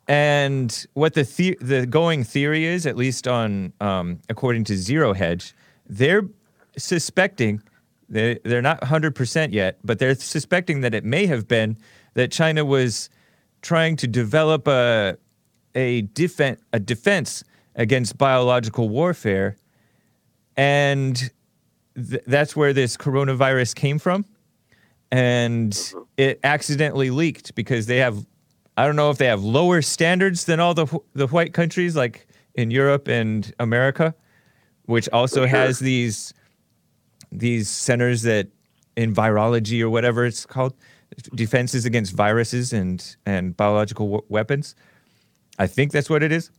[0.07, 5.13] And what the the, the going theory is, at least on um, according to Zero
[5.13, 5.53] Hedge,
[5.87, 6.23] they're
[6.77, 7.61] suspecting
[8.09, 11.77] they they're not 100% yet, but they're suspecting that it may have been
[12.15, 13.09] that China was
[13.61, 15.17] trying to develop a
[15.75, 17.43] a defense a defense
[17.75, 19.57] against biological warfare,
[20.57, 21.31] and
[21.95, 24.25] th- that's where this coronavirus came from,
[25.11, 28.25] and it accidentally leaked because they have
[28.77, 32.27] I don't know if they have lower standards than all the the white countries like
[32.55, 34.15] in Europe and America,
[34.85, 35.47] which also sure.
[35.47, 36.33] has these
[37.31, 38.47] these centers that
[38.95, 40.73] in virology or whatever it's called,
[41.35, 44.75] defenses against viruses and and biological w- weapons.
[45.57, 46.51] I think that's what it is.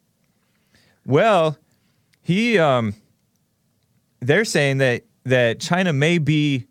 [1.07, 1.57] Well,
[2.23, 2.95] he um
[4.21, 6.67] they're saying that that China may be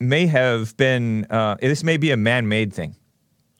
[0.00, 2.96] may have been uh, this may be a man-made thing.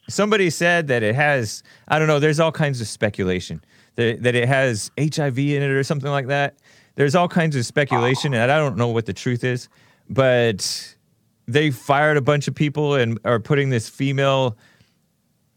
[0.09, 2.18] Somebody said that it has I don't know.
[2.18, 3.62] There's all kinds of speculation
[3.96, 6.59] that that it has HIV in it or something like that.
[6.94, 9.68] There's all kinds of speculation, and I don't know what the truth is,
[10.11, 10.96] but
[11.46, 14.59] they fired a bunch of people and are putting this female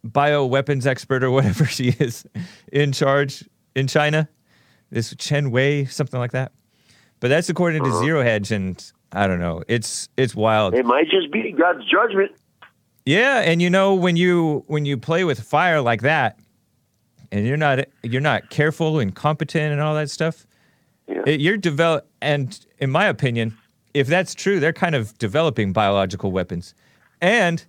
[0.06, 2.26] bioweapons expert or whatever she is
[2.72, 4.30] in charge in China.
[4.92, 6.52] This Chen Wei, something like that.
[7.20, 9.64] But that's according to Zero Hedge, and I don't know.
[9.68, 10.74] It's it's wild.
[10.74, 12.32] It might just be God's judgment.
[13.06, 16.40] Yeah, and you know when you when you play with fire like that,
[17.32, 20.46] and you're not you're not careful and competent and all that stuff,
[21.08, 21.24] Yeah.
[21.26, 22.08] it, you're develop.
[22.22, 23.58] And in my opinion,
[23.94, 26.74] if that's true, they're kind of developing biological weapons,
[27.20, 27.66] and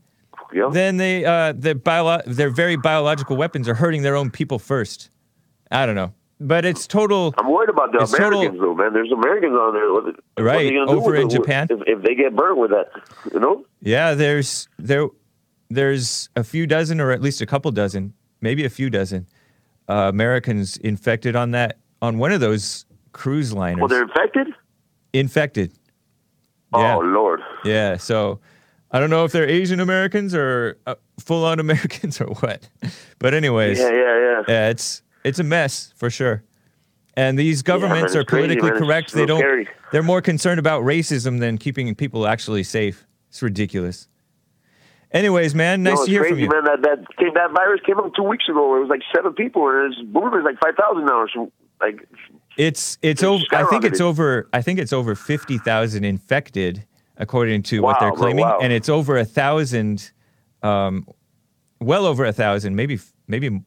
[0.52, 0.68] Yeah.
[0.70, 5.08] then they uh, the bio- their very biological weapons are hurting their own people first.
[5.70, 6.12] I don't know,
[6.46, 7.34] but it's total.
[7.38, 8.92] I'm worried about the It's total- Americans, though, man.
[8.92, 9.92] There's Americans on there.
[9.92, 11.68] What, Right, over in it Japan.
[11.70, 12.88] If, if they get burned with that,
[13.32, 13.64] you know?
[13.80, 15.08] Yeah, there's there
[15.70, 19.26] there's a few dozen or at least a couple dozen, maybe a few dozen
[19.88, 23.80] uh, Americans infected on that on one of those cruise liners.
[23.80, 24.48] Well, they're infected?
[25.12, 25.72] infected.
[26.74, 26.96] Yeah.
[26.96, 27.40] Oh, Lord.
[27.64, 28.40] Yeah, so
[28.90, 32.68] I don't know if they're Asian Americans or uh, full on Americans or what.
[33.18, 34.42] But anyways, Yeah, yeah, yeah.
[34.48, 36.42] yeah, it's it's a mess for sure.
[37.14, 39.12] And these governments man, are crazy, politically correct.
[39.12, 39.38] They don't.
[39.38, 39.68] Scary.
[39.92, 43.06] They're more concerned about racism than keeping people actually safe.
[43.28, 44.08] It's ridiculous.
[45.10, 46.48] Anyways, man, nice no, to hear crazy, from you.
[46.48, 46.64] man.
[46.64, 48.76] That that came, that virus came up two weeks ago.
[48.76, 51.26] It was like seven people, and it's boom, it's like five thousand now.
[51.34, 52.08] So, like,
[52.56, 53.44] It's it's It's over.
[53.52, 54.48] I think it's over.
[54.54, 56.86] I think it's over fifty thousand infected,
[57.18, 58.58] according to what they're bro, claiming, wow.
[58.62, 60.12] and it's over a thousand,
[60.62, 61.06] um,
[61.78, 63.60] well over a thousand, maybe maybe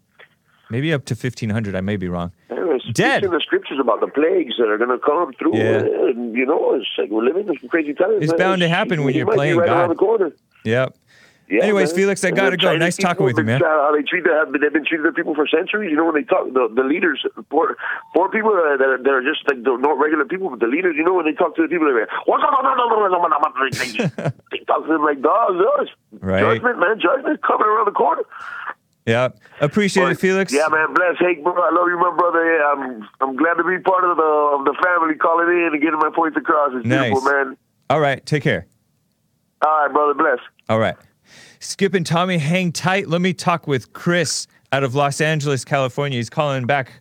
[0.69, 1.75] maybe up to fifteen hundred.
[1.75, 2.31] I may be wrong.
[2.49, 3.23] There's Dead.
[3.23, 5.57] in the scriptures about the plagues that are going to come through.
[5.57, 5.79] Yeah.
[6.09, 8.17] And, you know, it's like we're living in some crazy times.
[8.21, 8.37] It's man.
[8.39, 9.77] bound to happen when he you're playing right God.
[9.77, 10.31] around the corner.
[10.65, 10.95] Yep.
[11.47, 11.95] Yeah, Anyways, man.
[11.95, 12.75] Felix, I And gotta the go.
[12.75, 13.61] Nice talking with you, man.
[13.61, 15.91] How they treat the, they've been treating their people for centuries.
[15.91, 17.77] You know, when they talk, the, the leaders, poor,
[18.15, 20.95] poor people that are, that are just like the, not regular people, but the leaders,
[20.97, 22.09] you know, when they talk to the people, they're like,
[24.49, 25.53] They, talk to them like dogs.
[25.61, 25.89] dogs.
[26.19, 26.41] Right.
[26.41, 26.99] Judgment, man.
[26.99, 28.23] Judgment coming around the corner.
[29.05, 29.39] Yep.
[29.61, 30.51] Appreciate it, Felix.
[30.51, 30.93] Yeah, man.
[30.93, 31.53] Bless, hey, bro.
[31.53, 32.43] I love you, my brother.
[32.43, 35.81] Yeah, I'm I'm glad to be part of the of the family, calling in and
[35.81, 36.71] getting my points across.
[36.73, 37.11] It's Nice.
[37.11, 37.57] beautiful, man.
[37.89, 38.25] All right.
[38.25, 38.65] Take care.
[39.63, 40.13] All right, brother.
[40.15, 40.39] Bless.
[40.69, 40.95] All right.
[41.59, 43.07] Skip and Tommy, hang tight.
[43.07, 46.17] Let me talk with Chris out of Los Angeles, California.
[46.17, 46.91] He's calling back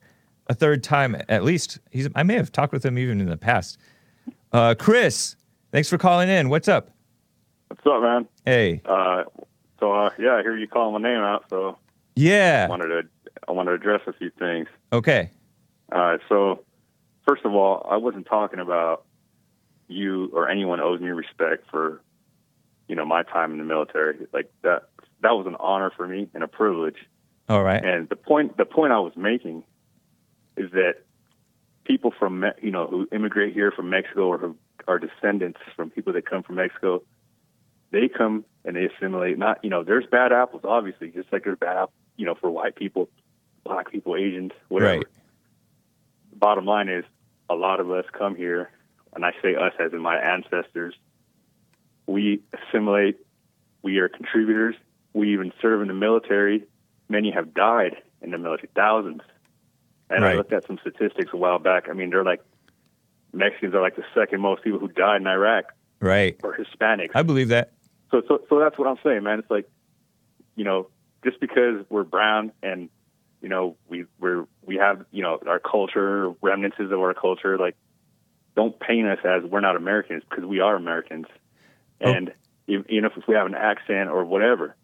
[0.49, 1.79] a third time at least.
[1.91, 3.79] He's I may have talked with him even in the past.
[4.53, 5.37] Uh, Chris,
[5.73, 6.51] thanks for calling in.
[6.51, 6.91] What's up?
[7.69, 8.29] What's up, man?
[8.45, 8.83] Hey.
[8.85, 9.25] Uh,
[9.81, 11.45] so uh, yeah, I hear you calling my name out.
[11.51, 11.79] So
[12.17, 12.69] I Yeah.
[12.69, 13.03] wanted to
[13.49, 14.69] I wanted to address a few things.
[14.93, 15.31] Okay.
[15.93, 16.21] All right.
[16.29, 16.65] So
[17.27, 19.05] first of all, I wasn't talking about
[19.89, 22.01] you or anyone owes me respect for
[22.89, 24.17] you know my time in the military.
[24.33, 24.89] Like that
[25.23, 26.97] that was an honor for me and a privilege.
[27.49, 27.85] All right.
[27.85, 29.65] And the point the point I was making
[30.57, 30.95] is that
[31.85, 36.13] people from you know who immigrate here from Mexico or who are descendants from people
[36.13, 37.03] that come from Mexico,
[37.91, 39.37] they come and they assimilate.
[39.39, 42.51] Not you know there's bad apples obviously, just like there's bad apples you know for
[42.51, 43.09] white people,
[43.65, 44.99] black people, Asians, whatever.
[44.99, 45.07] Right.
[46.35, 47.05] Bottom line is
[47.49, 48.71] a lot of us come here,
[49.15, 50.95] and I say us as in my ancestors.
[52.07, 53.17] We assimilate.
[53.83, 54.75] We are contributors.
[55.13, 56.65] We even serve in the military.
[57.09, 59.21] Many have died in the military, thousands.
[60.11, 61.89] And I looked at some statistics a while back.
[61.89, 62.41] I mean, they're like
[63.33, 65.65] Mexicans are like the second most people who died in Iraq,
[66.01, 66.39] Right.
[66.43, 67.11] or Hispanics.
[67.15, 67.73] I believe that.
[68.11, 69.39] So, so, so that's what I'm saying, man.
[69.41, 69.69] It's like,
[70.57, 70.89] you know,
[71.25, 72.89] just because we're brown and
[73.41, 77.77] you know we we're we have you know our culture, remnants of our culture, like
[78.57, 81.27] don't paint us as we're not Americans because we are Americans,
[82.01, 82.11] Oh.
[82.13, 82.33] and
[82.67, 84.77] if, even if we have an accent or whatever,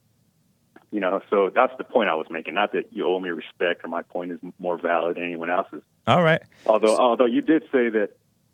[0.90, 1.20] you know.
[1.30, 2.54] So that's the point I was making.
[2.54, 5.82] Not that you owe me respect or my point is more valid than anyone else's.
[6.06, 6.42] All right.
[6.66, 8.10] Although, although you did say that,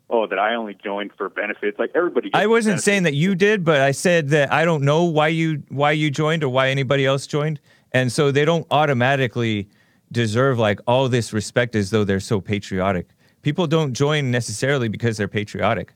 [0.09, 1.77] oh, that I only joined for benefits.
[1.79, 2.29] Like everybody.
[2.33, 2.85] I wasn't benefits.
[2.85, 6.09] saying that you did, but I said that I don't know why you why you
[6.11, 7.59] joined or why anybody else joined,
[7.93, 9.67] and so they don't automatically
[10.11, 13.07] deserve like all this respect as though they're so patriotic.
[13.41, 15.93] People don't join necessarily because they're patriotic.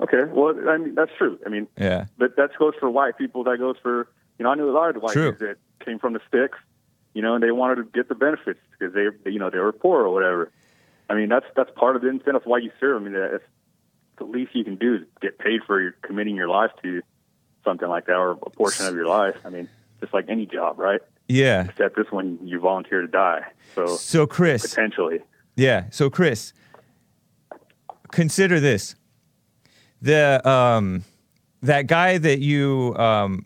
[0.00, 1.38] Okay, well, I mean that's true.
[1.44, 2.06] I mean, Yeah.
[2.18, 3.42] but that goes for white people.
[3.44, 4.08] That goes for
[4.38, 5.32] you know I knew a lot of white True.
[5.32, 6.58] dudes that came from the sticks,
[7.14, 9.58] you know, and they wanted to get the benefits because they they, you know they
[9.58, 10.52] were poor or whatever.
[11.10, 13.00] I mean that's that's part of the incentive why you serve.
[13.02, 13.42] I mean that's
[14.18, 17.02] the least you can do is get paid for your, committing your life to
[17.64, 19.36] something like that or a portion of your life.
[19.44, 19.68] I mean,
[20.00, 21.00] just like any job, right?
[21.28, 21.66] Yeah.
[21.68, 23.42] Except this one you volunteer to die,
[23.74, 25.20] so So Chris, potentially.
[25.56, 25.84] Yeah.
[25.90, 26.52] So Chris,
[28.12, 28.94] consider this:
[30.00, 31.04] the um,
[31.62, 33.44] that guy that you um,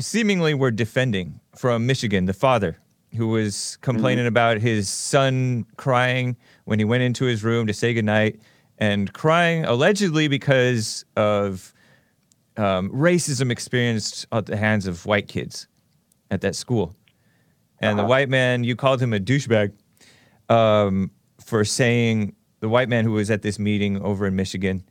[0.00, 2.78] seemingly were defending from Michigan, the father
[3.16, 7.94] who was complaining about his son crying when he went into his room to say
[7.94, 8.40] goodnight
[8.78, 11.72] and crying allegedly because of
[12.56, 15.66] um, racism experienced at the hands of white kids
[16.30, 16.94] at that school.
[17.80, 19.72] And the white man, you called him a douchebag
[20.48, 21.10] um,
[21.44, 24.82] for saying the white man who was at this meeting over in Michigan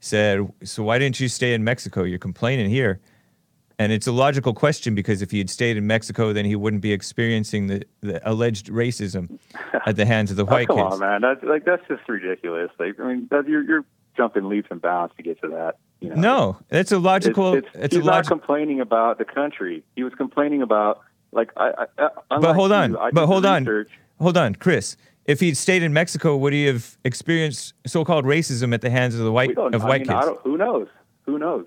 [0.00, 2.04] said, "So why didn't you stay in Mexico?
[2.04, 3.00] You're complaining here."
[3.78, 6.80] And it's a logical question because if he had stayed in Mexico, then he wouldn't
[6.80, 9.38] be experiencing the, the alleged racism
[9.86, 10.94] at the hands of the Oh, white come kids.
[10.94, 11.20] on, man.
[11.20, 12.70] That's like that's just ridiculous.
[12.78, 13.84] Like, I mean, that, you're you're
[14.16, 15.76] jumping leaps and bounds to get to that.
[16.00, 16.16] You know?
[16.16, 17.54] No, that's a logical.
[17.54, 19.82] It's, It's, it's, a he's not complaining about the country.
[19.96, 21.00] He was complaining about
[21.32, 21.86] like I.
[21.98, 22.92] I, uh, I But hold on.
[22.92, 23.62] you, But hold on.
[23.64, 23.90] research.
[24.20, 24.96] Hold on, Chris.
[25.24, 29.22] If he'd stayed in Mexico, would he have experienced so-called racism at the hands of
[29.22, 30.26] the white of I white mean, I kids?
[30.26, 30.86] don't, who knows?
[31.24, 31.66] Who knows?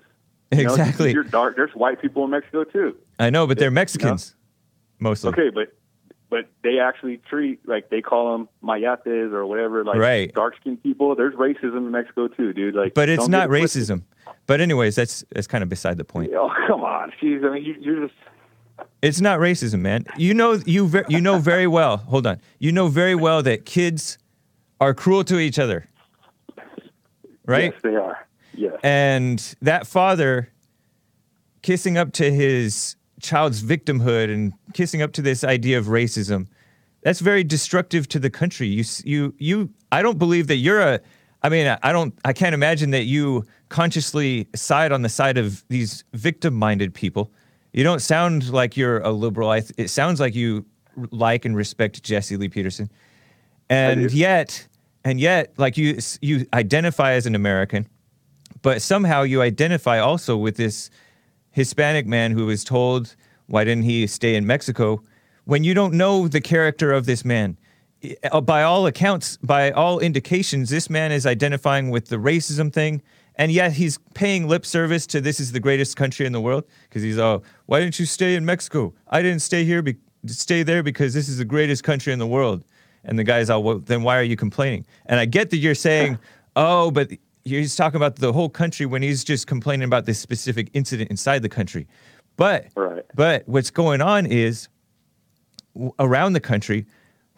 [0.52, 1.12] You know, Exactly.
[1.12, 1.56] you're dark.
[1.56, 2.96] There's white people in Mexico too.
[3.18, 3.74] I know, but they're you know?
[3.74, 4.34] Mexicans
[4.98, 5.28] mostly.
[5.30, 5.72] Okay, but
[6.30, 10.32] but they actually treat like they call them mayates or whatever, like Right.
[10.32, 11.14] dark skinned people.
[11.16, 12.74] There's racism in Mexico too, dude.
[12.74, 14.04] Like, But it's not racism.
[14.46, 16.32] But anyways, that's that's kind of beside the point.
[16.34, 17.44] Oh come on, jeez.
[17.44, 18.18] I mean, you, you're just
[19.02, 20.06] It's not racism, man.
[20.16, 21.98] You know you ver- you know very well.
[21.98, 22.40] Hold on.
[22.58, 24.16] You know very well that kids
[24.80, 25.86] are cruel to each other.
[27.46, 27.72] Right?
[27.72, 28.26] Yes, they are.
[28.54, 28.74] Yes.
[28.84, 30.50] And that father
[31.62, 36.46] kissing up to his child's victimhood and kissing up to this idea of racism,
[37.02, 38.66] that's very destructive to the country.
[38.66, 41.00] You, you, you, I don't believe that you're a,
[41.42, 45.64] I mean, I- don't, I can't imagine that you consciously side on the side of
[45.68, 47.30] these victim minded people.
[47.72, 49.48] You don't sound like you're a liberal.
[49.48, 50.66] I th- it sounds like you
[51.10, 52.90] like and respect Jesse Lee Peterson.
[53.68, 54.66] And yet,
[55.04, 57.86] and yet, like you, you identify as an American,
[58.62, 60.90] but somehow you identify also with this
[61.50, 65.02] Hispanic man who was told, why didn't he stay in Mexico?
[65.44, 67.56] When you don't know the character of this man.
[68.32, 73.02] Uh, By all accounts, by all indications, this man is identifying with the racism thing,
[73.36, 76.64] and yet he's paying lip service to this is the greatest country in the world
[76.88, 78.94] because he's all, why didn't you stay in Mexico?
[79.08, 79.96] I didn't stay here, be-
[80.26, 82.64] stay there because this is the greatest country in the world.
[83.04, 84.84] And the guy's all, well, then why are you complaining?
[85.06, 86.18] And I get that you're saying,
[86.56, 87.10] oh, but
[87.44, 91.42] he's talking about the whole country when he's just complaining about this specific incident inside
[91.42, 91.86] the country.
[92.36, 93.04] But Right.
[93.14, 94.68] but what's going on is
[95.74, 96.86] w- around the country,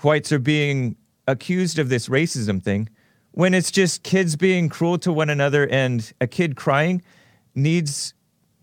[0.01, 0.97] whites are being
[1.27, 2.89] accused of this racism thing
[3.33, 7.01] when it's just kids being cruel to one another and a kid crying
[7.55, 8.13] needs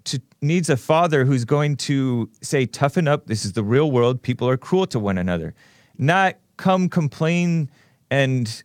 [0.03, 4.21] to needs a father who's going to say toughen up this is the real world
[4.21, 5.53] people are cruel to one another
[5.97, 7.69] not come complain
[8.11, 8.63] and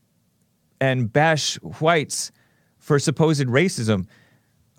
[0.81, 2.33] and bash whites
[2.85, 4.07] for supposed racism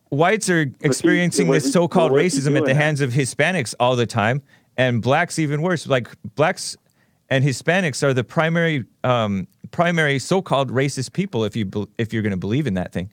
[0.09, 4.41] whites are experiencing this what's he racism at the hands of hispanics all the time
[4.77, 5.87] and blacks even worse.
[5.87, 6.77] Like blacks
[7.29, 12.21] and Hispanics are the primary um, primary so-called racist people if you bel if you're
[12.21, 13.11] going to believe in that thing.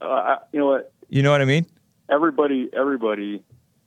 [0.00, 0.92] Uh, you know what?
[1.08, 1.66] You know what I mean?
[2.10, 3.42] Everybody, everybody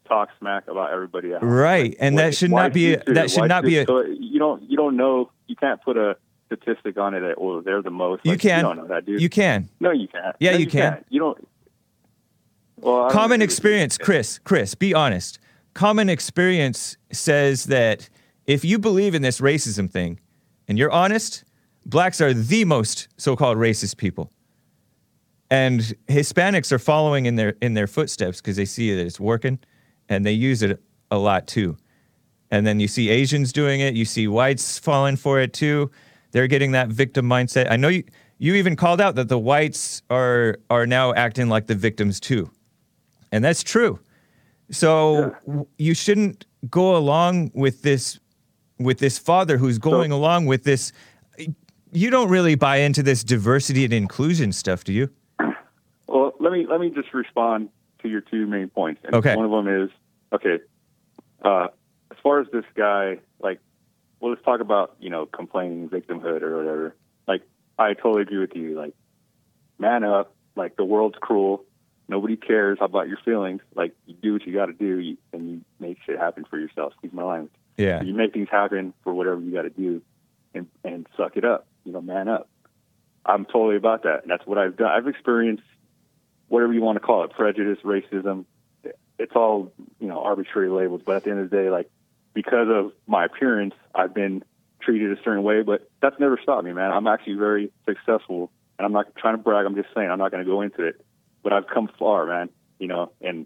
[0.07, 1.41] talks smack about everybody else.
[1.41, 3.85] Right, and Why- that should not be a, that should not be a.
[3.85, 6.17] so you don't you don't know you can't put a
[6.55, 8.25] statistic on it that well they're the most.
[8.25, 8.57] You Like, can.
[8.59, 9.21] You don't know that, dude.
[9.21, 9.69] You can.
[9.79, 10.35] no, you can't.
[10.39, 10.93] Yeah, No, you can.
[10.93, 11.05] can't.
[11.09, 11.47] You don't.
[12.77, 13.45] Well, don't Common you.
[13.45, 14.39] experience, Chris.
[14.39, 15.39] Chris, be honest.
[15.73, 18.09] Common experience says that
[18.47, 20.19] if you believe in this racism thing,
[20.67, 21.43] and you're honest,
[21.85, 24.31] blacks are the most so-called racist people,
[25.49, 29.59] and Hispanics are following in their in their footsteps because they see that it's working,
[30.09, 31.77] and they use it a lot too.
[32.49, 33.93] And then you see Asians doing it.
[33.95, 35.89] You see whites falling for it too.
[36.31, 37.69] They're getting that victim mindset.
[37.69, 38.03] I know you.
[38.37, 42.49] You even called out that the whites are are now acting like the victims too,
[43.31, 43.99] and that's true.
[44.71, 48.19] So w- you shouldn't go along with this
[48.79, 50.91] with this father who's going along with this.
[51.91, 55.09] You don't really buy into this diversity and inclusion stuff, do you?
[56.07, 57.69] Well, let me let me just respond
[58.01, 59.01] to your two main points.
[59.03, 59.35] And Okay.
[59.35, 59.89] One of them is
[60.33, 60.59] okay.
[61.43, 61.67] Uh,
[62.09, 63.59] as far as this guy, like,
[64.21, 66.95] well, let's talk about you know complaining, victimhood, or whatever.
[67.27, 67.41] Like,
[67.77, 68.77] I totally agree with you.
[68.77, 68.93] Like,
[69.77, 70.33] man up.
[70.55, 71.65] Like, the world's cruel.
[72.07, 73.61] Nobody cares about your feelings.
[73.73, 76.59] Like, you do what you got to do, you, and you make shit happen for
[76.59, 76.93] yourself.
[76.93, 77.53] Excuse my language.
[77.77, 78.01] Yeah.
[78.03, 80.01] You make things happen for whatever you got to do,
[80.53, 81.65] and and suck it up.
[81.83, 82.47] You know, man up.
[83.25, 84.91] I'm totally about that, and that's what I've done.
[84.91, 85.63] I've experienced
[86.47, 88.45] whatever you want to call it, prejudice, racism.
[89.17, 91.89] It's all you know arbitrary labels, but at the end of the day, like
[92.33, 94.43] because of my appearance, I've been
[94.81, 95.61] treated a certain way.
[95.61, 96.91] But that's never stopped me, man.
[96.91, 99.65] I'm actually very successful, and I'm not trying to brag.
[99.65, 101.03] I'm just saying I'm not going to go into it,
[101.43, 102.49] but I've come far, man.
[102.79, 103.45] You know, and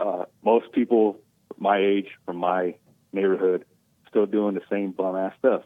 [0.00, 1.20] uh, most people
[1.58, 2.74] my age from my
[3.12, 3.64] neighborhood
[4.08, 5.62] still doing the same bum ass stuff.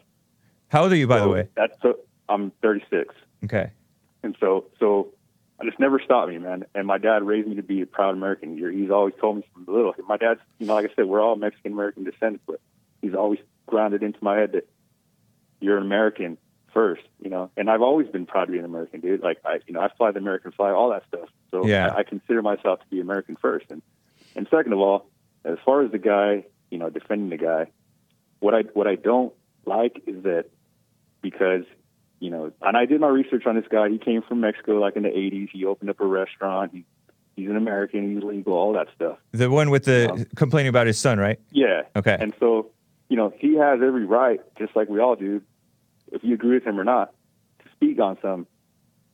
[0.69, 1.47] How old are you, by the way?
[1.55, 1.95] that's so
[2.29, 3.13] I'm 36.
[3.45, 3.71] Okay.
[4.21, 5.07] And so, so
[5.59, 6.65] I just never stopped me, man.
[6.73, 8.57] And my dad raised me to be a proud American.
[8.57, 9.93] He's always told me from the little.
[10.07, 12.61] My dad's, you know, like I said, we're all Mexican American descendants, but
[13.01, 14.67] he's always grounded into my head that
[15.59, 16.37] you're an American
[16.73, 17.51] first, you know.
[17.57, 19.21] And I've always been proud to be an American, dude.
[19.21, 21.29] Like I, you know, I fly the American flag, all that stuff.
[21.51, 21.93] So Yeah.
[21.93, 23.65] I, I consider myself to be American first.
[23.69, 23.81] And
[24.35, 25.09] and second of all,
[25.43, 27.67] as far as the guy, you know, defending the guy,
[28.39, 29.33] what I what I don't
[29.65, 30.45] like is that
[31.21, 31.65] because
[32.19, 33.89] you know, and I did my research on this guy.
[33.89, 35.49] He came from Mexico, like in the '80s.
[35.51, 36.71] He opened up a restaurant.
[36.73, 36.85] He,
[37.35, 38.13] he's an American.
[38.15, 38.53] He's legal.
[38.53, 39.17] All that stuff.
[39.31, 40.23] The one with the Yeah.
[40.35, 41.39] complaining about his son, right?
[41.51, 41.83] Yeah.
[41.95, 42.17] Okay.
[42.19, 42.71] And so,
[43.09, 45.41] you know, he has every right, just like we all do,
[46.11, 47.13] if you agree with him or not,
[47.63, 48.47] to speak on some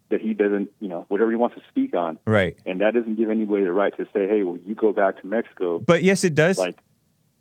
[0.10, 2.20] that he doesn't, you know, whatever he wants to speak on.
[2.28, 2.58] Right.
[2.66, 5.28] And that doesn't give anybody the right to say, hey, well, you go back to
[5.28, 5.80] Mexico.
[5.80, 6.58] But yes, it does.
[6.60, 6.78] Like,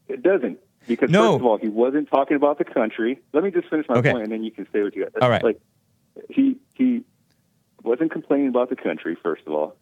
[0.09, 0.59] it doesn't.
[0.87, 1.32] Because No.
[1.32, 3.18] first of all, he wasn't talking about the country.
[3.32, 4.11] Let me just finish my Okay.
[4.11, 5.22] point, and then you can say what you got.
[5.22, 5.43] All right.
[5.43, 5.61] Like,
[6.30, 7.05] he he
[7.82, 9.16] wasn't complaining about the country.
[9.22, 9.76] First of all,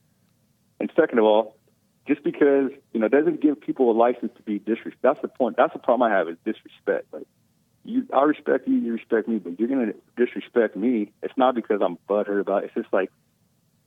[0.81, 1.57] and second of all,
[2.07, 5.03] just because you know doesn't give people a license to be disrespect.
[5.03, 5.57] That's the point.
[5.57, 7.07] That's the problem I have is disrespect.
[7.13, 7.27] Like,
[7.85, 11.13] you, I respect you, you respect me, but you're gonna disrespect me.
[11.23, 12.63] It's not because I'm butthurt about.
[12.65, 12.67] it.
[12.67, 13.11] It's just like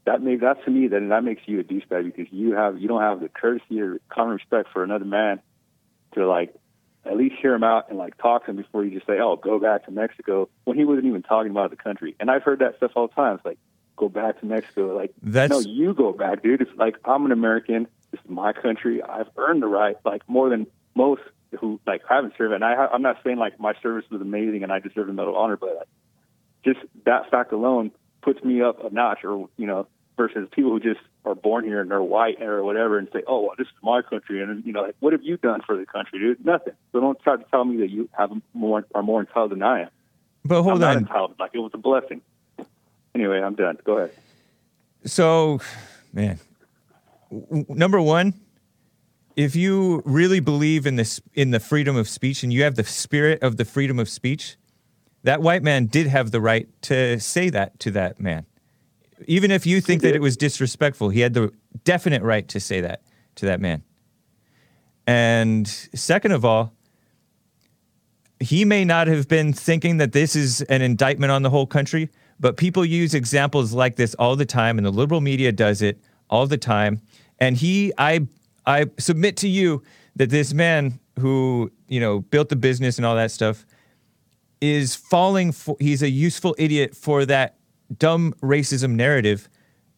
[0.05, 2.87] that makes that to me then that makes you a douchebag because you have you
[2.87, 5.41] don't have the courtesy or common respect for another man
[6.13, 6.53] to like
[7.05, 9.35] at least hear him out and like talk to him before you just say, "Oh,
[9.35, 12.15] go back to Mexico," when he wasn't even talking about the country.
[12.19, 13.35] And I've heard that stuff all the time.
[13.35, 13.59] It's like,
[13.95, 16.61] "Go back to Mexico." Like, That's- no, you go back, dude.
[16.61, 17.87] It's like I'm an American.
[18.11, 19.01] This is my country.
[19.03, 21.21] I've earned the right, like more than most
[21.59, 22.53] who like haven't served.
[22.53, 25.31] And I, I'm not saying like my service was amazing and I deserve a medal
[25.31, 25.87] of honor, but like,
[26.63, 27.91] just that fact alone
[28.21, 29.87] puts me up a notch, or you know,
[30.17, 33.41] versus people who just are born here and they're white or whatever and say, "Oh,
[33.41, 35.85] well, this is my country," and you know, like, what have you done for the
[35.85, 36.45] country, dude?
[36.45, 36.73] Nothing.
[36.91, 39.81] So don't try to tell me that you have more are more entitled than I
[39.83, 39.89] am.
[40.43, 41.03] but I'm hold not on.
[41.03, 41.35] entitled.
[41.39, 42.21] Like it was a blessing.
[43.13, 43.77] Anyway, I'm done.
[43.83, 44.11] Go ahead.
[45.05, 45.59] So,
[46.13, 46.39] man,
[47.31, 48.33] w- number one,
[49.35, 52.83] if you really believe in this in the freedom of speech and you have the
[52.83, 54.57] spirit of the freedom of speech,
[55.23, 58.45] that white man did have the right to say that to that man.
[59.27, 61.51] Even if you think that it was disrespectful, he had the
[61.83, 63.01] definite right to say that
[63.35, 63.83] to that man.
[65.07, 66.73] And second of all,
[68.39, 72.09] he may not have been thinking that this is an indictment on the whole country,
[72.39, 75.99] but people use examples like this all the time, and the liberal media does it
[76.29, 77.01] all the time.
[77.39, 78.27] And he, I,
[78.65, 79.83] I submit to you
[80.15, 83.65] that this man who you know built the business and all that stuff
[84.59, 85.77] is falling for.
[85.79, 87.55] He's a useful idiot for that
[87.97, 89.49] dumb racism narrative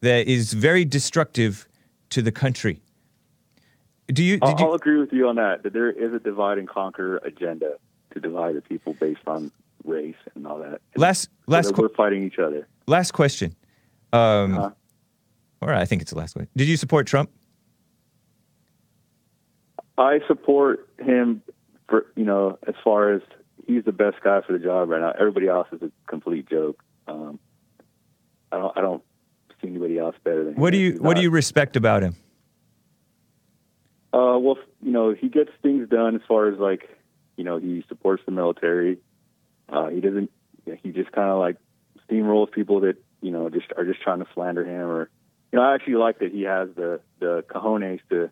[0.01, 1.67] that is very destructive
[2.09, 2.81] to the country.
[4.07, 4.39] Do you?
[4.41, 4.65] I'll, you?
[4.65, 5.63] I'll agree with you on that.
[5.63, 7.73] That there is a divide and conquer agenda
[8.13, 9.51] to divide the people based on
[9.83, 10.81] race and all that.
[10.93, 12.67] And Last last qu- we're fighting each other.
[12.87, 13.55] last question.
[14.13, 14.69] Um, Uh-huh.
[15.59, 16.47] Or I think it's the last one.
[16.55, 17.31] Did you support Trump?
[19.97, 21.41] I support him
[21.89, 23.21] for you know as far as
[23.65, 25.13] he's the best guy for the job right now.
[25.19, 26.81] Everybody else is a complete joke.
[27.07, 27.39] Um,
[28.51, 29.03] I don't I don't
[29.61, 30.59] see anybody else better than him.
[30.61, 32.15] What do you What do you respect about him?
[34.13, 36.89] Uh, well, you know, he gets things done as far as like,
[37.35, 38.97] you know, he supports the military.
[39.69, 40.31] Uh, he doesn't.
[40.81, 41.57] He just kind of like
[42.09, 44.87] steamrolls people that you know just are just trying to slander him.
[44.87, 45.09] Or,
[45.51, 48.29] you know, I actually like that he has the the cojones to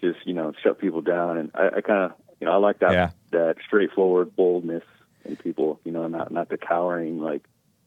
[0.00, 1.38] just you know shut people down.
[1.38, 3.10] And I, I kind of you know I like that Yeah.
[3.30, 4.84] that straightforward boldness
[5.24, 5.80] in people.
[5.84, 7.44] You know, not not the cowering like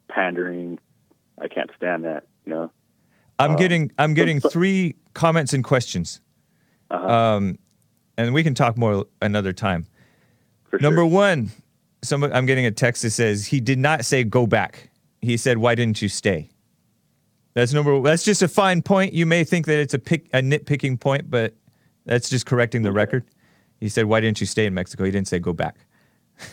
[0.10, 0.80] pandering.
[1.40, 2.26] I can't stand that.
[2.46, 2.72] You know.
[3.40, 6.22] I'm Uh, getting I'm getting three comments and questions.
[6.90, 7.08] Uh-huh.
[7.08, 7.60] Um,
[8.18, 9.86] and we can talk more another time.
[10.70, 11.06] For Number sure.
[11.08, 11.50] one,
[12.02, 14.90] some I'm getting a text that says he did not say go back.
[15.22, 16.50] He said, "Why didn't you stay?"
[17.54, 18.02] That's number.
[18.02, 19.14] That's just a fine point.
[19.14, 21.54] You may think that it's a pick a nitpicking point, but
[22.06, 23.26] that's just correcting the record.
[23.80, 25.78] He said, "Why didn't you stay in Mexico?" He didn't say go back.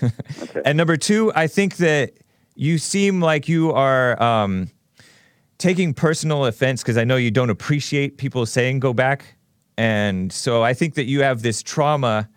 [0.03, 0.63] Okay.
[0.65, 2.13] And number two, I think that
[2.55, 4.71] you seem like you are um,
[5.65, 9.37] taking personal offense because I know you don't appreciate people saying go back.
[9.79, 12.29] And so I think that you have this trauma,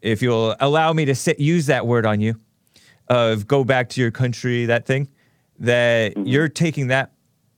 [0.00, 2.38] if you'll allow me to sit, use that word on you,
[3.08, 5.08] of go back to your country, that thing,
[5.58, 6.24] that mm-hmm.
[6.24, 7.10] you're taking that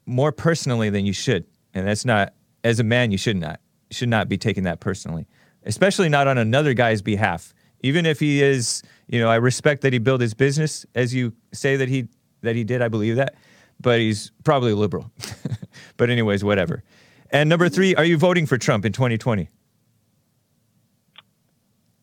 [0.07, 1.45] more personally than you should.
[1.75, 2.33] And that's not,
[2.65, 3.61] as a man, you should not.
[3.91, 5.27] You should not be taking that personally,
[5.65, 7.53] especially not on another guy's behalf.
[7.83, 11.35] Even if he is, you know, I respect that he built his business, as you
[11.53, 12.09] say that he
[12.41, 12.81] that he did.
[12.81, 13.35] I believe that,
[13.81, 15.11] but he's probably liberal.
[15.97, 16.83] but anyways, whatever.
[17.31, 19.49] And number three, are you voting for Trump in 2020?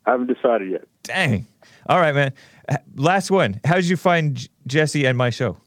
[0.05, 0.87] I haven't decided yet.
[1.03, 1.47] Dang.
[1.87, 2.33] All right, man.
[2.95, 3.59] Last one.
[3.65, 5.57] How did you find Jesse and my show?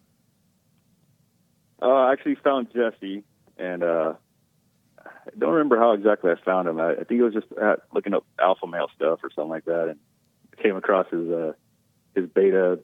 [1.81, 3.23] Uh, I actually found Jesse,
[3.57, 4.15] and uh,
[4.99, 6.81] I don't remember how exactly I found him.
[6.81, 9.65] I, I think it was just uh, looking up alpha male stuff or something like
[9.67, 9.99] that, and
[10.61, 11.53] came across his uh,
[12.15, 12.81] his beta,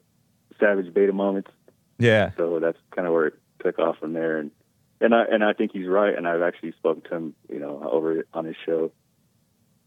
[0.61, 1.51] savage beta moments.
[1.99, 2.31] Yeah.
[2.37, 4.39] So that's kind of where it took off from there.
[4.39, 4.51] And
[5.01, 6.17] and I and I think he's right.
[6.17, 8.93] And I've actually spoken to him, you know, over on his show,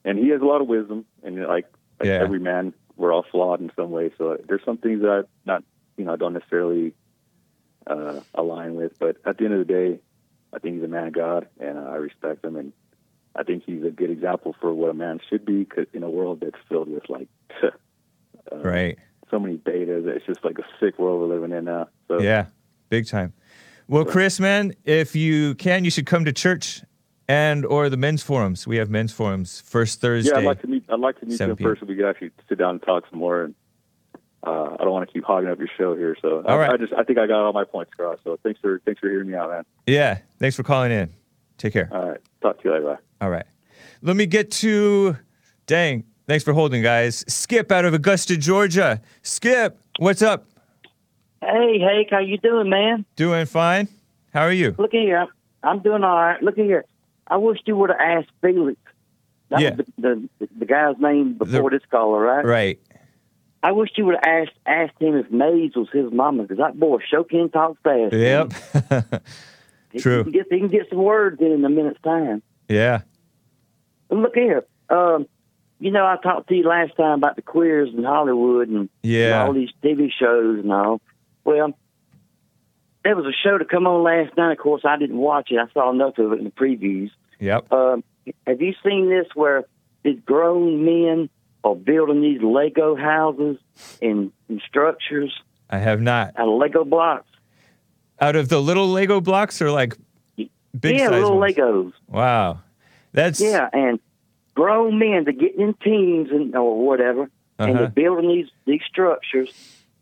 [0.05, 1.05] and he has a lot of wisdom.
[1.23, 1.65] And like,
[1.99, 2.19] like Yeah.
[2.21, 4.11] every man, we're all flawed in some way.
[4.17, 5.63] So there's some things that I not,
[5.97, 6.93] you know, I don't necessarily
[7.87, 8.97] uh, align with.
[8.99, 9.99] But at the end of the day,
[10.53, 12.55] I think he's a man of God, and I respect him.
[12.55, 12.73] And
[13.35, 16.09] I think he's a good example for what a man should be 'cause in a
[16.09, 17.27] world that's filled with like.
[17.63, 17.69] uh,
[18.57, 18.97] Right.
[19.29, 20.07] So many betas.
[20.07, 21.89] It's just like a sick world we're living in now.
[22.07, 22.45] So Yeah.
[22.89, 23.33] Big time.
[23.89, 26.81] Well, Chris, man, if you can, you should come to church
[27.27, 28.67] and or the men's forums.
[28.67, 30.31] We have men's forums first Thursday.
[30.31, 30.83] Yeah, I'd like to meet.
[30.89, 31.87] I'd like to meet you 7 in person.
[31.87, 33.43] We could actually sit down and talk some more.
[33.43, 33.55] And
[34.45, 36.15] uh, I don't want to keep hogging up your show here.
[36.21, 36.71] So I, All right.
[36.71, 38.19] I just I think I got all my points across.
[38.23, 39.63] So thanks for thanks for hearing me out, man.
[39.85, 40.19] yeah.
[40.39, 41.13] Thanks for calling in.
[41.57, 41.89] Take care.
[41.91, 42.85] All right, talk to you later.
[42.85, 43.25] Bye.
[43.25, 43.45] All right.
[44.01, 45.17] Let me get to,
[45.65, 47.23] dang, thanks for holding, guys.
[47.27, 49.01] Skip out of Augusta, Georgia.
[49.23, 50.45] Skip, what's up?
[51.41, 53.05] Hey, Hake, how you doing, man?
[53.15, 53.87] Doing fine.
[54.33, 54.75] How are you?
[54.77, 55.27] Look at here.
[55.63, 56.41] I'm, doing all right.
[56.41, 56.85] Look at here.
[57.27, 58.79] I wish you would have asked Felix.
[59.49, 59.75] That Yeah.
[59.75, 62.45] was the, the the guy's name before this caller, right?
[62.45, 62.79] Right.
[63.63, 66.77] I wish you would have asked asked him if Maze was his mama, because that
[66.79, 68.13] boy sure can talk fast.
[68.13, 68.53] Yep.
[69.93, 70.23] He True.
[70.23, 72.43] can, get, he can get some words in in a minute's time.
[72.67, 73.01] yeah.
[74.09, 74.65] Look here.
[74.89, 75.27] Um,
[75.79, 78.89] you know, I talked to you last time about the queers in Hollywood and, and
[79.03, 79.45] Yeah.
[79.45, 81.01] all these TV shows and all.
[81.43, 81.77] Well,
[83.03, 84.51] there was a show to come on last night.
[84.53, 85.57] Of course, I didn't watch it.
[85.59, 87.11] I saw enough of it in the previews.
[87.39, 87.71] Yep.
[87.71, 88.03] Um,
[88.45, 89.63] have you seen this where
[90.03, 91.29] these grown men
[91.63, 93.57] are building these Lego houses
[94.01, 95.33] and, and structures
[95.69, 96.33] I have not.
[96.37, 97.27] out of Lego blocks?
[98.19, 99.95] Out of the little Lego blocks or like
[100.35, 101.55] big yeah, little ones?
[101.55, 101.93] Legos.
[102.07, 102.61] Wow.
[103.13, 103.99] That's Yeah, and
[104.61, 107.23] grown men they're getting in teams and or whatever,
[107.59, 107.73] and Uh-huh.
[107.79, 109.49] they're building these these structures,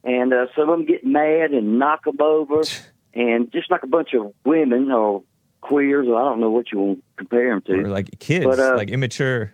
[0.03, 2.61] and uh, some of them get mad and knock them over,
[3.13, 5.23] and just like a bunch of women or
[5.61, 7.73] queers, or I don't know what you want to compare them to.
[7.83, 9.51] or like kids, But, uh, like immature,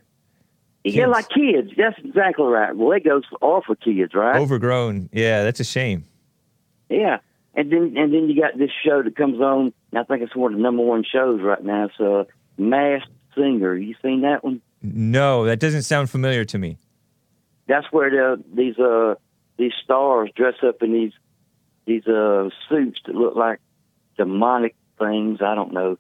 [0.84, 1.12] Yeah, kids.
[1.18, 1.72] like kids.
[1.78, 2.74] That's exactly right.
[2.74, 4.36] Legos are for kids, right?
[4.36, 5.10] overgrown.
[5.14, 6.06] Yeah, that's a shame.
[6.89, 7.18] Yeah,
[7.56, 9.74] and then and then you got this show that comes on.
[9.91, 11.86] and I think it's one of the number one shows right now.
[11.86, 12.26] It's uh,
[12.58, 13.76] Masked Singer.
[13.76, 14.62] You seen that one?
[14.82, 16.77] No, that doesn't sound familiar to me.
[17.67, 19.15] That's where the, these uh
[19.57, 21.13] these stars dress up in these
[21.86, 23.59] these uh suits that look like
[24.17, 25.39] demonic things.
[25.41, 25.97] I don't know,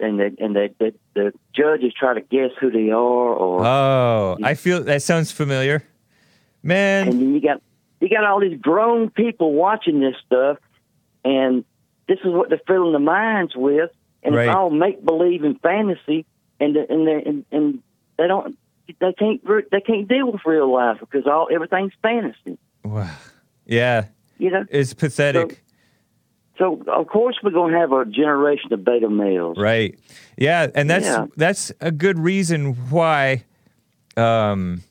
[0.00, 4.36] and they, and they, the the judges try to guess who they are, or Oh,
[4.42, 5.82] I feel that sounds familiar.
[6.62, 7.62] Man, and then you got
[8.00, 10.58] you got all these grown people watching this stuff,
[11.24, 11.64] and
[12.08, 13.90] this is what they're filling their minds with,
[14.22, 14.48] and Right.
[14.48, 16.26] it's all make believe and fantasy,
[16.60, 17.82] and the- and they and, and
[18.18, 18.56] they don't
[19.00, 23.10] they can't they can't deal with real life because all everything's fantasy, wow.
[23.64, 24.06] yeah,
[24.38, 24.64] you know.
[24.70, 25.62] it's pathetic.
[26.58, 29.58] So of course we're gonna have a generation of beta males.
[29.58, 29.98] Right.
[30.38, 31.26] Yeah, and that's Yeah.
[31.36, 33.44] that's a good reason why
[34.16, 34.82] um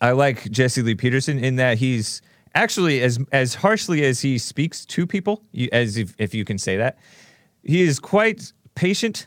[0.00, 2.20] I like Jesse Lee Peterson in that he's
[2.54, 6.58] actually as as harshly as he speaks to people, you, as if, if you can
[6.58, 6.98] say that,
[7.62, 9.26] he is quite patient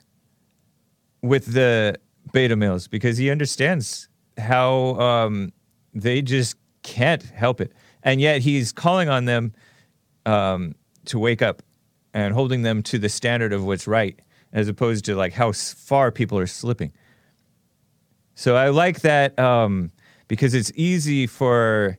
[1.24, 1.96] with the
[2.38, 5.52] beta males because he understands how um,
[5.96, 7.74] they just can't help it,
[8.04, 9.52] and yet he's calling on them
[10.28, 10.76] um,
[11.06, 11.64] to wake up
[12.14, 14.20] and holding them to the standard of what's right,
[14.54, 16.94] as opposed to like how far people are slipping.
[18.36, 19.90] So I like that um,
[20.28, 21.98] because it's easy for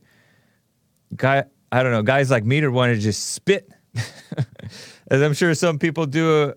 [1.17, 3.69] guy I don't know guys like me to want to just spit,
[5.11, 6.53] as I'm sure some people do uh,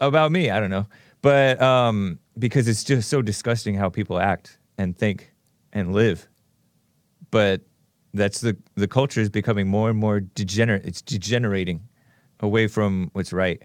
[0.00, 0.48] about me.
[0.48, 0.86] I don't know,
[1.20, 5.32] but um, because it's just so disgusting how people act and think
[5.72, 6.28] and live.
[7.30, 7.62] But
[8.14, 10.84] that's the the culture is becoming more and more degenerate.
[10.84, 11.88] It's degenerating
[12.40, 13.62] away from what's right.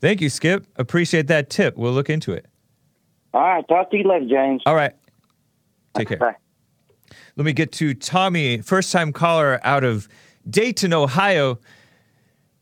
[0.00, 0.66] Thank you, Skip.
[0.76, 1.76] Appreciate that tip.
[1.76, 2.46] We'll look into it.
[3.32, 4.62] All right, talk to you later, James.
[4.66, 4.92] All right.
[5.94, 6.18] Take care.
[6.18, 6.36] Bye.
[7.36, 10.08] Let me get to Tommy, first time caller out of
[10.48, 11.58] Dayton, Ohio.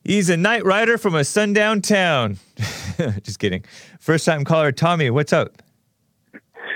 [0.05, 2.39] He's a night rider from a sundown town.
[3.23, 3.65] Just kidding.
[4.01, 5.63] First time caller, Tommy, what's up?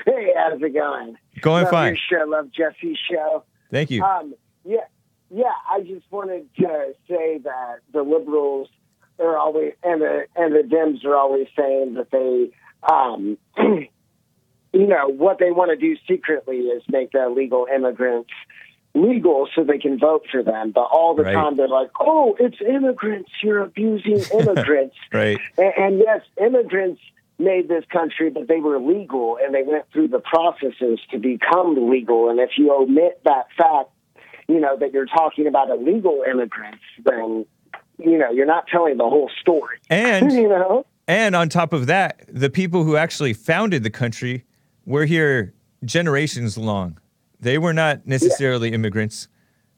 [0.07, 1.17] Hey, how's it going?
[1.41, 1.97] Going love fine.
[2.11, 3.45] Your show, love Jesse's show.
[3.73, 4.03] Thank you.
[4.03, 4.79] Um, yeah,
[5.31, 5.53] yeah.
[5.69, 8.69] I just wanted to say that the liberals
[9.19, 12.51] are always and the and the Dems are always saying that they,
[12.89, 13.37] um,
[14.73, 18.31] you know, what they want to do secretly is make the illegal immigrants
[18.97, 20.73] legal so they can vote for them.
[20.73, 21.35] But all the Right.
[21.35, 23.31] time they're like, "Oh, it's immigrants.
[23.43, 25.39] You're abusing immigrants." right.
[25.59, 27.01] And, and yes, immigrants
[27.39, 31.91] made this country, but they were legal and they went through the processes to become
[31.91, 32.31] legal.
[32.31, 33.91] And if you omit that fact,
[34.49, 37.45] you know, that you're talking about illegal immigrants, then,
[37.99, 39.77] you know, you're not telling the whole story.
[39.91, 40.87] And you know?
[41.07, 44.45] and on top of that, the people who actually founded the country
[44.87, 45.53] were here
[45.85, 46.99] generations long.
[47.41, 49.29] They were not necessarily immigrants.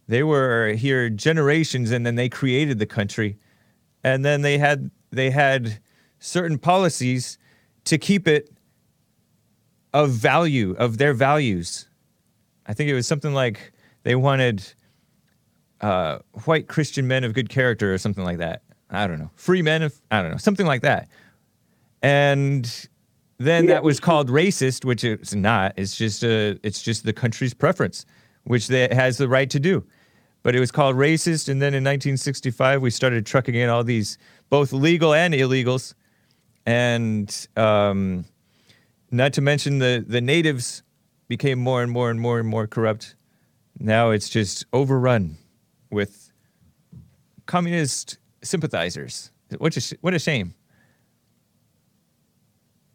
[0.07, 3.39] They were here generations and then they created the country.
[4.05, 5.81] And then they had they had
[6.19, 7.39] certain policies
[7.85, 8.51] to keep it
[9.93, 11.89] of value, of their values.
[12.67, 14.63] I think it was something like they wanted
[15.81, 18.63] uh, white Christian men of good character or something like that.
[18.91, 19.31] I don't know.
[19.35, 21.09] Free men of, I don't know, something like that.
[22.03, 22.89] And
[23.39, 23.75] then Yeah.
[23.75, 25.73] that was called racist, which it's not.
[25.77, 28.05] It's just a, it's just the country's preference,
[28.45, 29.85] which they, has the right to do.
[30.43, 34.19] But it was called racist, and then in 1965 we started trucking in all these
[34.51, 35.95] both legal and illegals,
[36.65, 38.25] and um,
[39.11, 40.83] not to mention the the natives
[41.29, 43.17] became more and more and more and more corrupt.
[43.79, 45.37] Now it's just overrun
[45.91, 46.33] with
[47.47, 49.31] communist sympathizers.
[49.59, 50.55] What a sh- what a shame.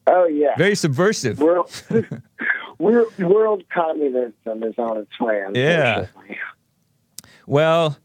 [0.07, 0.55] Oh, yeah.
[0.57, 1.39] Very subversive.
[1.39, 1.71] World,
[2.79, 5.43] world, communism is on its way.
[5.53, 6.07] Yeah.
[7.47, 7.97] Well,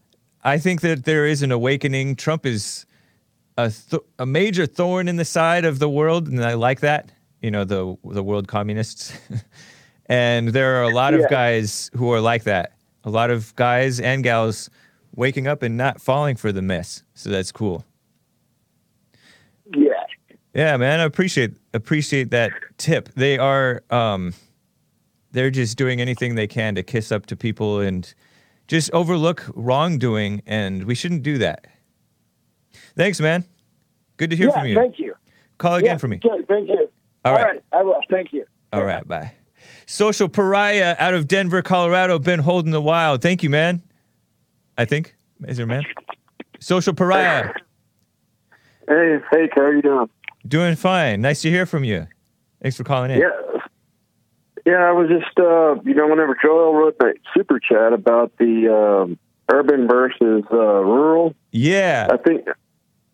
[0.43, 2.15] I think that there is an awakening.
[2.15, 2.85] Trump is
[3.57, 7.11] a th- a major thorn in the side of the world, and I like that.
[7.41, 9.13] You know, the the world communists.
[10.07, 11.27] and there are a lot of Yeah.
[11.29, 12.73] guys who are like that.
[13.03, 14.69] A lot of guys and gals
[15.15, 17.03] waking up and not falling for the mess.
[17.13, 17.85] So that's cool.
[19.75, 19.93] Yeah.
[20.53, 23.09] Yeah, man, I appreciate appreciate that tip.
[23.15, 24.33] They are um
[25.31, 28.11] they're just doing anything they can to kiss up to people and
[28.67, 31.67] just overlook wrongdoing and we shouldn't do that.
[32.95, 33.45] Thanks, man.
[34.17, 34.75] Good to hear yeah, from you.
[34.75, 35.13] thank you.
[35.57, 36.17] Call again yeah, for me.
[36.17, 36.89] Good, thank you.
[37.25, 37.45] All All right.
[37.45, 37.63] right.
[37.73, 37.99] I will.
[38.09, 38.45] Thank you.
[38.73, 39.33] All right, bye.
[39.85, 43.21] Social Pariah out of Denver, Colorado, been holding the wild.
[43.21, 43.81] Thank you, man.
[44.77, 45.15] I think.
[45.47, 45.83] Is there a man?
[46.59, 47.53] Social Pariah,
[48.87, 50.09] Hey, hey, how are you doing?
[50.49, 51.21] Doing fine.
[51.21, 52.07] Nice to hear from you.
[52.61, 53.19] Thanks for calling in.
[53.19, 53.29] Yeah.
[54.65, 58.67] Yeah, I was just, uh, you know, whenever Joel wrote that super chat about the
[58.67, 59.17] um,
[59.51, 62.07] urban versus uh, rural, Yeah.
[62.11, 62.45] I think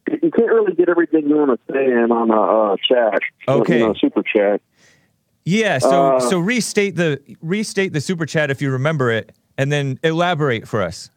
[0.09, 3.19] you can't really get everything you want to say in on a uh, chat.
[3.47, 3.79] Okay.
[3.79, 4.61] You know, super chat.
[5.45, 9.71] Yeah, so Uh, so restate the restate the super chat if you remember it, and
[9.71, 11.11] then elaborate for us.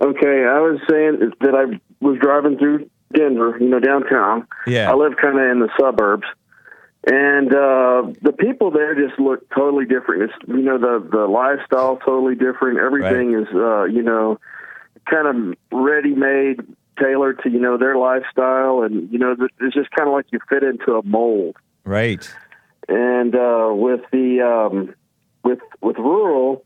[0.00, 4.46] Okay, I was saying that I was driving through Denver, you know, downtown.
[4.66, 4.90] Yeah.
[4.90, 6.26] I live kind of in the suburbs,
[7.06, 10.24] and uh, the people there just look totally different.
[10.24, 12.78] It's you know the the lifestyle totally different.
[12.78, 14.38] Everything is uh, you know
[15.10, 16.60] kind of ready made,
[17.00, 20.38] tailored to you know their lifestyle, and you know it's just kind of like you
[20.48, 21.56] fit into a mold.
[21.84, 22.28] Right.
[22.88, 24.94] And uh, with the um,
[25.44, 26.64] with with rural,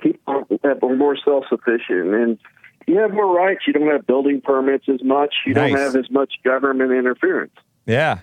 [0.00, 2.38] people have- are more self sufficient, and
[2.86, 3.62] you have more rights.
[3.66, 5.34] You don't have building permits as much.
[5.46, 7.54] You don't have as much government interference,
[7.86, 8.18] Yeah.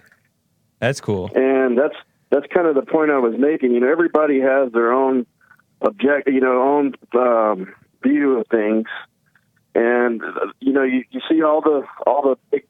[0.80, 1.32] That's cool.
[1.36, 1.95] and that's
[2.30, 3.72] that's kind of the point I was making.
[3.74, 5.26] You know, everybody has their own
[5.82, 8.88] object, you know, own um, view of things,
[9.76, 10.22] and
[10.59, 12.66] you know, you, you see all the all the big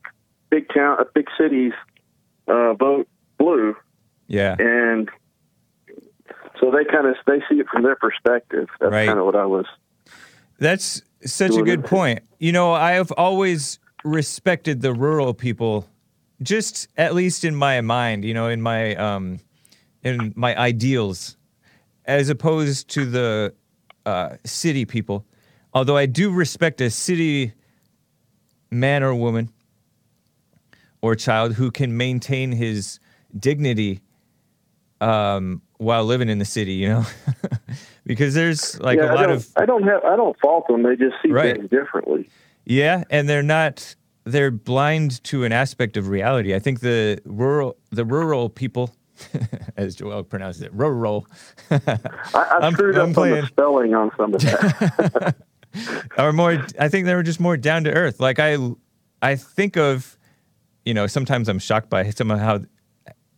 [0.50, 1.74] big town, uh, big cities
[2.48, 3.08] uh, vote
[3.40, 3.76] blue,
[4.28, 4.56] Yeah.
[4.60, 5.10] and
[6.60, 8.68] so they kind of they see it from their perspective.
[8.80, 9.08] That's Right.
[9.08, 9.66] kind of what I was.
[10.60, 12.24] That's such a good point.
[12.40, 15.88] You know, I have always respected the rural people,
[16.42, 19.40] just at least in my mind, you know, in my um,
[20.04, 21.38] in my ideals,
[22.06, 23.54] as opposed to the
[24.06, 25.26] uh, city people.
[25.74, 27.54] Although I do respect a city
[28.70, 29.50] man or woman
[31.02, 33.00] or child who can maintain his
[33.38, 34.02] dignity
[35.02, 37.06] um, while living in the city, you know,
[38.06, 40.84] because there's like yeah, a I lot of I don't have I don't fault them.
[40.84, 41.56] They just see Right.
[41.56, 42.30] things differently.
[42.66, 43.96] Yeah, and they're not
[44.26, 46.56] they're blind to an aspect of reality.
[46.56, 48.96] I think the rural the rural people
[49.78, 51.28] as Joel pronounces it, rural
[51.70, 51.80] I,
[52.34, 55.36] I I'm- screwed I'm up on the spelling on some of that.
[56.18, 58.20] are more I think they were just more down to earth.
[58.20, 58.58] Like I
[59.22, 60.18] I think of
[60.86, 62.60] you know, sometimes I'm shocked by some of how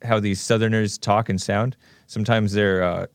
[0.03, 1.75] how these southerners talk and sound.
[2.07, 3.05] Sometimes they're uh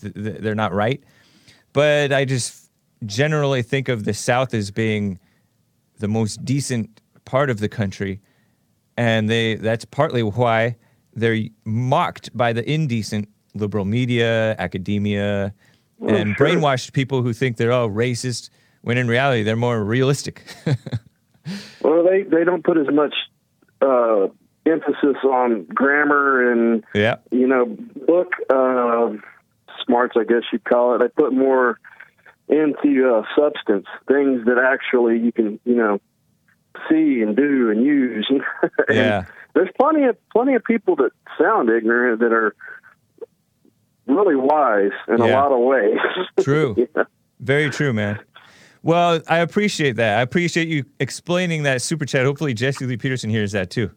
[0.00, 1.02] th- th- they're not right.
[1.72, 2.70] But I just
[3.06, 5.18] generally think of the South as being
[5.98, 8.20] the most decent part of the country,
[8.96, 10.76] and they that's partly why
[11.14, 15.54] they're mocked by the indecent liberal media, academia,
[16.00, 16.46] and sure.
[16.46, 18.50] brainwashed people who think they're all racist
[18.82, 20.42] when in reality they're more realistic.
[21.82, 23.14] well, they they don't put as much
[23.80, 24.28] uh,
[24.66, 27.66] emphasis on grammar and yeah, you know
[28.06, 29.10] book uh,
[29.84, 31.02] smarts, I guess you'd call it.
[31.02, 31.78] I put more
[32.48, 36.00] into uh, substance, things that actually you can you know
[36.88, 38.26] see and do and use.
[38.88, 39.24] and Yeah.
[39.54, 42.54] there's plenty of plenty of people that sound ignorant that are
[44.06, 45.98] really wise in a lot of ways.
[46.40, 46.74] True.
[46.76, 47.04] Yeah.
[47.40, 48.20] Very true, man.
[48.84, 50.18] Well, I appreciate that.
[50.18, 52.24] I appreciate you explaining that super chat.
[52.24, 53.90] Hopefully, Jesse Lee Peterson hears that too.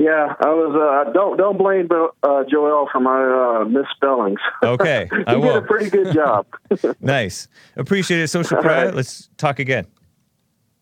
[0.00, 0.74] Yeah, I was.
[1.06, 4.40] Uh, don't don't blame uh, Joel for my uh, misspellings.
[4.62, 6.46] Okay, he I did a pretty good job.
[7.00, 7.48] Nice.
[7.76, 8.86] Appreciate it, Social All Pariah.
[8.86, 8.94] right.
[8.94, 9.86] Let's talk again.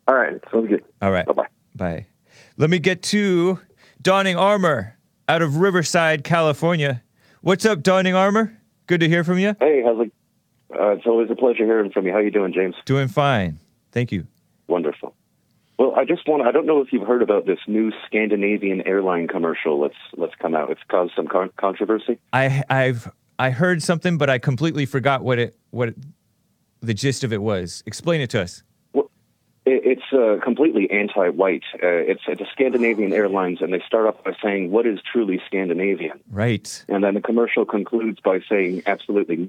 [0.06, 0.84] All right, sounds good.
[1.02, 1.26] All right.
[1.26, 1.46] Bye bye.
[1.74, 2.06] Bye.
[2.58, 3.58] Let me get to
[4.00, 4.96] Donning Armour
[5.28, 7.02] out of Riverside, California.
[7.40, 8.56] What's up, Donning Armour?
[8.86, 9.56] Good to hear from you.
[9.58, 10.12] Hey, how's it?
[10.72, 12.12] Uh, it's always a pleasure hearing from you.
[12.12, 12.76] How you doing, James?
[12.84, 13.58] Doing fine.
[13.90, 14.28] Thank you.
[14.68, 15.07] Wonderful.
[15.78, 19.80] Well, I just want—I don't know if you've heard about this new Scandinavian airline commercial.
[19.80, 20.70] Let's let's come out.
[20.70, 22.18] It's caused some con- controversy.
[22.32, 23.08] I I've
[23.38, 25.96] I heard something, but I completely forgot what it what it,
[26.80, 27.84] the gist of it was.
[27.86, 28.64] Explain it to us.
[28.92, 29.08] Well,
[29.64, 31.62] it, it's uh, completely anti-white.
[31.74, 35.40] Uh, it's it's a Scandinavian Airlines, and they start off by saying, "What is truly
[35.46, 36.84] Scandinavian?" Right.
[36.88, 39.48] And then the commercial concludes by saying, "Absolutely."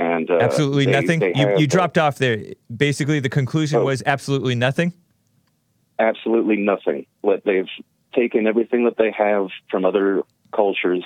[0.00, 1.18] And uh, absolutely they- nothing.
[1.20, 2.38] they you you dropped off there.
[2.74, 3.84] Basically, the conclusion Oh.
[3.84, 4.92] was absolutely nothing.
[5.98, 7.06] absolutely nothing.
[7.20, 7.68] What they've
[8.14, 10.22] taken everything that they have from other
[10.54, 11.04] cultures,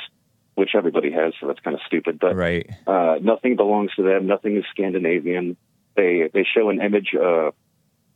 [0.55, 2.19] which everybody has, so that's kind of stupid.
[2.21, 2.71] But Right.
[2.87, 4.27] uh, nothing belongs to them.
[4.27, 5.57] Nothing is Scandinavian.
[5.97, 7.51] They they show an image uh,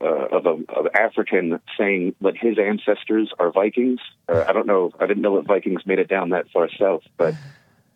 [0.01, 0.05] uh,
[0.37, 3.99] of a of African saying that his ancestors are Vikings.
[4.29, 4.93] Uh, I don't know.
[5.01, 7.35] I didn't know that Vikings made it down that far south, but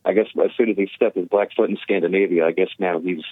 [0.05, 2.99] I guess as soon as he stepped his black foot in Scandinavia, I guess now
[2.99, 3.23] he's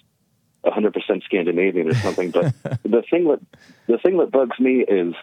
[0.64, 2.30] 100% Scandinavian or something.
[2.30, 3.40] But the thing that
[3.86, 5.14] the thing that bugs me is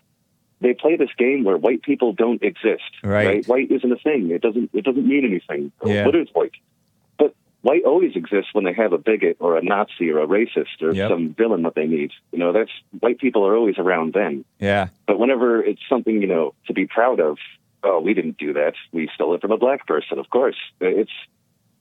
[0.59, 2.83] they play this game where white people don't exist.
[3.03, 3.45] Right.
[3.47, 4.31] White isn't a thing.
[4.31, 5.71] It doesn't it doesn't mean anything.
[5.85, 6.05] Yeah.
[6.05, 6.53] What is white?
[7.17, 10.81] But white always exists when they have a bigot or a Nazi or a racist
[10.81, 11.09] or Yep.
[11.11, 12.11] some villain that they need.
[12.31, 14.43] You know, that's white people are always around then.
[14.59, 14.87] Yeah.
[15.05, 17.37] But whenever it's something, you know, to be proud of,
[17.83, 18.73] oh, we didn't do that.
[18.91, 20.57] We stole it from a black person, of course.
[20.81, 21.11] It's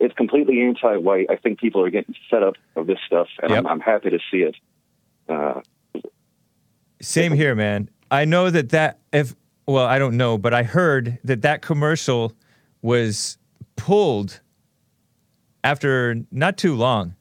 [0.01, 1.27] it's completely anti-white.
[1.31, 3.59] I think people are getting fed up of this stuff, and Yep.
[3.61, 4.57] I'm, I'm happy to see it.
[5.29, 5.61] Uh,
[7.01, 7.91] Same here, man.
[8.11, 9.35] I know that that if
[9.67, 12.33] well, I don't know, but I heard that that commercial
[12.83, 13.37] was
[13.75, 14.41] pulled
[15.65, 17.17] after not too long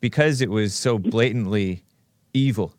[0.00, 1.82] because it was so blatantly
[2.34, 2.74] evil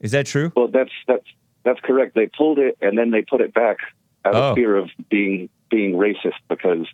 [0.00, 0.52] Is that true?
[0.56, 1.26] Well, that's that's
[1.64, 2.14] that's correct.
[2.14, 3.76] They pulled it and then they put it back
[4.24, 4.50] out Oh.
[4.50, 6.86] of fear of being being racist because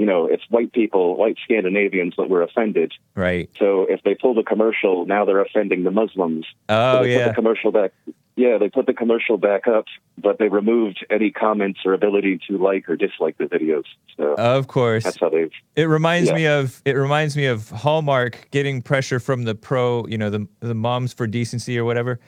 [0.00, 2.90] you know it's white people, white Scandinavians that were offended.
[3.14, 3.48] Right.
[3.58, 6.46] So if they pull the commercial, now they're offending the Muslims.
[6.68, 7.28] Oh so they put yeah.
[7.28, 7.92] the commercial back.
[8.36, 9.84] Yeah, they put the commercial back up,
[10.16, 13.84] but they removed any comments or ability to like or dislike the videos.
[14.16, 15.04] So Of course.
[15.04, 15.50] that's how they've.
[15.76, 16.36] It reminds Yeah.
[16.36, 20.46] me of it reminds me of Hallmark getting pressure from the pro, you know, the
[20.60, 22.18] the moms for decency or whatever,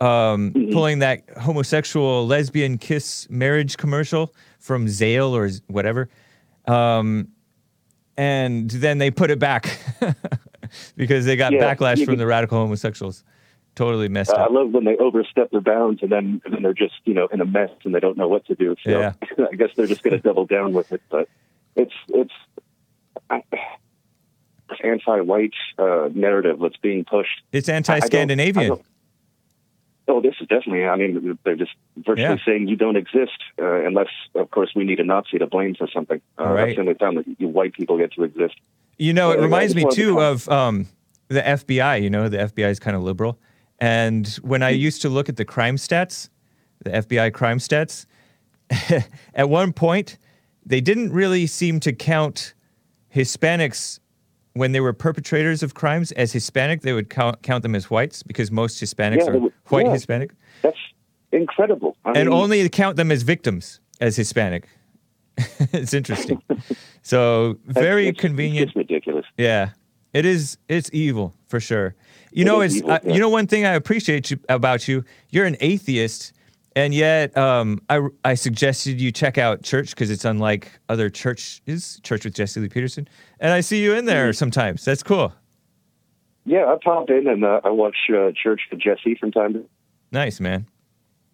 [0.00, 0.72] um, Mm-hmm.
[0.72, 6.08] pulling that homosexual lesbian kiss marriage commercial from Zale or whatever,
[6.66, 7.28] um,
[8.16, 9.78] and then they put it back
[10.96, 13.24] because they got Yeah, backlash from could- the radical homosexuals.
[13.74, 14.50] Totally messed I up.
[14.50, 17.26] I love when they overstep their bounds and then and then they're just you know
[17.26, 18.74] in a mess and they don't know what to do.
[18.82, 19.12] So Yeah.
[19.52, 21.02] I guess they're just going to double down with it.
[21.10, 21.28] But
[21.76, 22.32] it's it's
[23.28, 23.42] I,
[24.82, 27.42] anti-white uh, narrative that's being pushed.
[27.52, 28.68] It's I- I don't- I anti-Scandinavian.
[28.68, 28.84] don't-
[30.08, 30.84] Oh, this is definitely.
[30.84, 32.36] I mean, they're just virtually Yeah.
[32.46, 35.88] saying you don't exist uh, unless, of course, we need a Nazi to blame for
[35.92, 36.20] something.
[36.38, 36.66] Uh, right.
[36.66, 38.54] That's the only time that you white people get to exist.
[38.98, 40.86] You know, it I reminds me too of um,
[41.28, 42.02] the FBI.
[42.02, 43.38] You know, the FBI is kind of liberal.
[43.78, 46.30] And when I used to look at the crime stats,
[46.84, 48.06] the FBI crime stats,
[49.34, 50.18] at one point,
[50.64, 52.54] they didn't really seem to count
[53.14, 54.00] Hispanics
[54.56, 56.82] when they were perpetrators of crimes as Hispanic.
[56.82, 59.92] They would count, count them as whites because most Hispanics Yeah, are would- white yeah.
[59.92, 60.30] Hispanic.
[60.62, 60.78] That's
[61.32, 61.96] incredible.
[62.04, 64.68] I And mean, only count them as victims as Hispanic.
[65.38, 66.42] it's interesting.
[67.02, 68.68] so very it's- convenient.
[68.68, 69.26] It's ridiculous.
[69.36, 69.70] Yeah,
[70.14, 70.56] it is.
[70.68, 71.94] It's evil for sure.
[72.32, 73.12] You know, it's evil, uh, yeah.
[73.14, 75.04] you know one thing I appreciate you, about you.
[75.30, 76.32] You're an atheist,
[76.76, 81.98] and yet um, I I suggested you check out church because it's unlike other churches.
[82.04, 83.08] Church with Jesse Lee Peterson,
[83.40, 84.34] and I see you in there Mm-hmm.
[84.36, 84.84] sometimes.
[84.84, 85.32] That's cool.
[86.44, 89.58] Yeah, I pop in and uh, I watch uh, Church with Jesse from time to
[89.60, 89.68] time.
[90.12, 90.66] Nice man.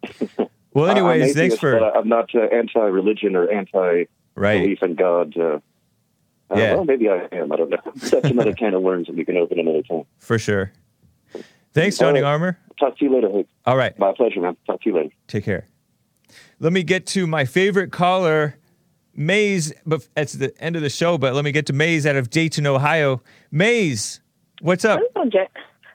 [0.75, 4.81] Well, anyways, thanks for I'm not uh, anti-religion or anti-belief right.
[4.81, 5.37] in God.
[5.37, 5.59] Uh,
[6.49, 6.73] uh, Yeah.
[6.73, 7.51] Well, maybe I am.
[7.51, 7.77] I don't know.
[7.95, 10.05] That's another can of worms that we can open another time.
[10.17, 10.71] For sure.
[11.73, 12.29] Thanks, All Johnny right.
[12.29, 12.57] Armor.
[12.79, 13.29] Talk to you later.
[13.31, 13.47] Hank.
[13.65, 13.97] All right.
[13.99, 14.55] My pleasure, man.
[14.67, 15.09] Talk to you later.
[15.27, 15.67] Take care.
[16.59, 18.55] Let me get to my favorite caller,
[19.15, 19.73] Maze.
[19.85, 21.17] But it's the end of the show.
[21.17, 23.21] But let me get to Maze out of Dayton, Ohio.
[23.51, 24.21] Maze,
[24.61, 24.99] what's up?
[25.15, 25.45] Hello, Ja-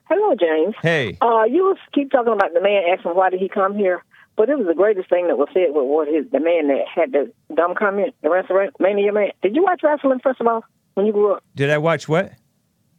[0.08, 0.74] Hello, James.
[0.80, 1.18] Hey.
[1.20, 4.02] Uh, you was keep talking about the man asking why did he come here,
[4.36, 6.84] but it was the greatest thing that was said with what his the man that
[6.92, 9.30] had the dumb comment, the WrestleMania man.
[9.42, 10.64] Did you watch wrestling first of all
[10.94, 11.44] when you grew up?
[11.56, 12.32] Did I watch what?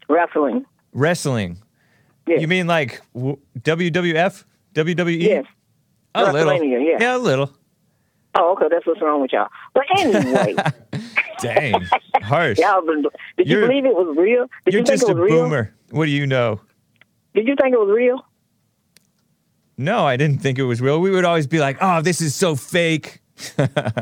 [0.07, 0.65] Wrestling.
[0.93, 1.57] Wrestling.
[2.29, 2.41] Yes.
[2.41, 4.43] You mean like w- WWF?
[4.75, 5.21] WWE?
[5.21, 5.45] Yes.
[6.15, 6.63] A little.
[6.63, 6.97] Yeah.
[6.99, 7.51] Yeah, a little.
[8.35, 9.47] Oh, okay, that's what's wrong with y'all.
[9.73, 10.55] But anyway,
[11.39, 11.83] Dang.
[12.21, 12.59] Harsh.
[12.59, 13.01] y'all been,
[13.37, 14.47] did you You're- believe it was real?
[14.65, 15.43] Did You're you think just it a was real?
[15.43, 15.73] boomer.
[15.91, 16.61] What do you know?
[17.33, 18.23] Did you think it was real?
[19.77, 20.99] No, I didn't think it was real.
[20.99, 23.19] We would always be like, oh, this is so fake.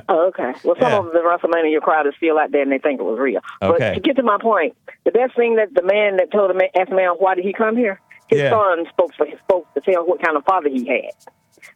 [0.09, 0.53] Oh, okay.
[0.63, 0.97] Well, some Yeah.
[0.99, 3.41] of the WrestleMania crowd is still out there and they think it was real.
[3.61, 3.78] Okay.
[3.89, 4.75] But to get to my point,
[5.05, 7.45] the best thing that the man that told the man, asked the man why did
[7.45, 8.49] he come here, his Yeah.
[8.51, 11.11] son spoke for his folks to tell what kind of father he had.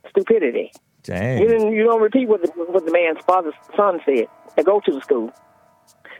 [0.09, 0.71] Stupidity.
[1.07, 1.71] You didn't.
[1.71, 4.27] You don't repeat what the, what the man's father's son said.
[4.55, 5.31] They go to the school.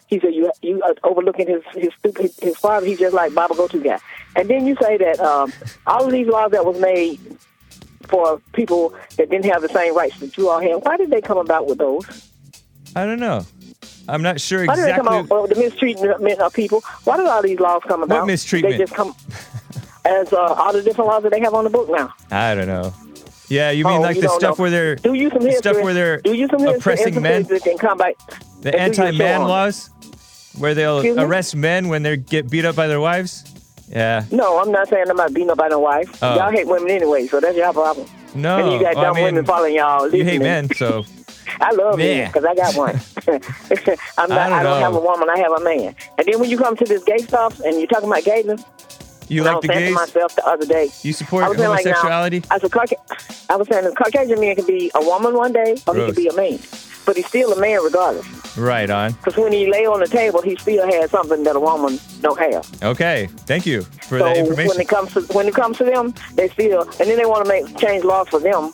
[0.08, 2.86] He said you you are overlooking his his stupid his father.
[2.86, 4.00] He's just like Baba go to guy.
[4.36, 5.54] And then you say that um,
[5.86, 7.20] all of these laws that was made
[8.10, 10.84] for people that didn't have the same rights that you all had.
[10.84, 12.06] Why did they come about with those?
[12.96, 13.46] I don't know.
[14.10, 14.82] I'm not sure exactly.
[14.84, 16.82] Why did they come out with the mistreatment of people?
[17.04, 18.20] Why did all these laws come about?
[18.22, 18.74] What mistreatment?
[18.74, 19.16] They just come
[20.06, 22.14] as uh, all the different laws that they have on the book now.
[22.32, 22.94] I don't know.
[23.48, 24.64] Yeah, you mean Oh, like you the stuff know.
[24.64, 25.74] where they're Do you some the history?
[25.74, 27.46] stuff where they're do you some oppressing men?
[27.80, 28.16] come back?
[28.62, 29.90] the and do your show anti-man laws,
[30.58, 31.24] where they'll Excuse me?
[31.24, 33.44] arrest men when they get beat up by their wives.
[33.90, 34.24] Yeah.
[34.32, 36.18] No, I'm not saying I'm not beating up by no wife.
[36.24, 36.36] Oh.
[36.38, 38.08] Y'all hate women anyway, so that's your problem.
[38.34, 40.10] No, and you got I dumb mean, women following y'all.
[40.16, 41.04] you hate men, so
[41.60, 42.96] I love men because I got one.
[44.18, 45.30] I'm not, I don't I don't, have a woman.
[45.30, 45.94] I have a man.
[46.18, 48.64] And then when you come to this gay stuff and you're talking about gayness,
[49.34, 49.94] you like was the to gays?
[49.96, 51.92] myself the other day, You support I was saying like now,
[52.52, 52.96] as a
[53.50, 56.14] I was saying a Caucasian man can be a woman one day or he Gross.
[56.14, 56.60] can be a man,
[57.06, 58.26] but he's still a man regardless.
[58.58, 59.14] right on.
[59.14, 62.40] Because when he lay on the table, he still has something that a woman don't
[62.40, 62.66] have.
[62.84, 66.14] Okay, thank you for so that when it comes to when it comes to them,
[66.36, 68.72] they still and then they want to make change laws for them,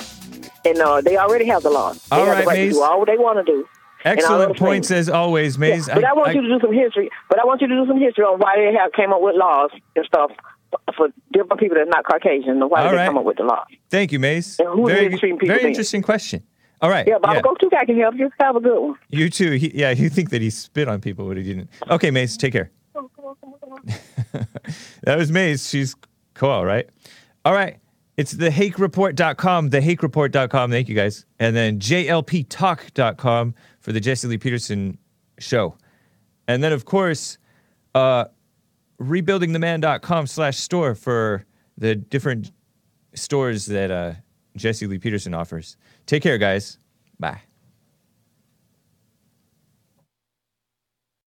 [0.66, 2.01] and uh, they already have the laws.
[2.10, 2.74] They All have right, the right Maze.
[2.74, 3.68] to do all they want to do.
[4.06, 5.88] Excellent points as always, Maze.
[5.88, 7.10] Yeah, but I, want you to do some history.
[7.30, 9.36] But I want you to do some history on why they have came up with
[9.36, 10.32] laws and stuff
[10.95, 12.62] for different people that's not Caucasian.
[12.62, 13.68] And why All did they come up with the laws?
[13.89, 14.60] Thank you, Maze.
[14.60, 15.68] And who's Very, very then?
[15.68, 16.43] interesting question.
[16.82, 17.08] All right.
[17.08, 17.41] Yeah, Baba yeah.
[17.41, 18.30] Go Two Guy can help you.
[18.39, 18.95] Have a good one.
[19.10, 19.52] You too.
[19.52, 21.70] He, yeah, you think that he spit on people, but he didn't.
[21.89, 22.72] Okay, Maze, take care.
[25.04, 25.68] that was Maze.
[25.68, 25.95] She's
[26.34, 26.88] cool, right?
[27.45, 27.78] All right.
[28.18, 30.72] It's thehakereport.com, thehakereport.com.
[30.72, 31.26] Thank you guys.
[31.39, 33.56] And then jlptalk.com
[33.88, 34.98] for the Jesse Lee Peterson
[35.40, 35.78] show.
[36.46, 37.38] And then, of course,
[37.96, 38.26] uh,
[39.00, 41.46] rebuildingtheman.com slash store for
[41.78, 42.52] the different
[43.14, 44.16] stores that uh,
[44.58, 45.78] Jesse Lee Peterson offers.
[46.06, 46.80] Take care, guys.
[47.18, 47.47] Bye.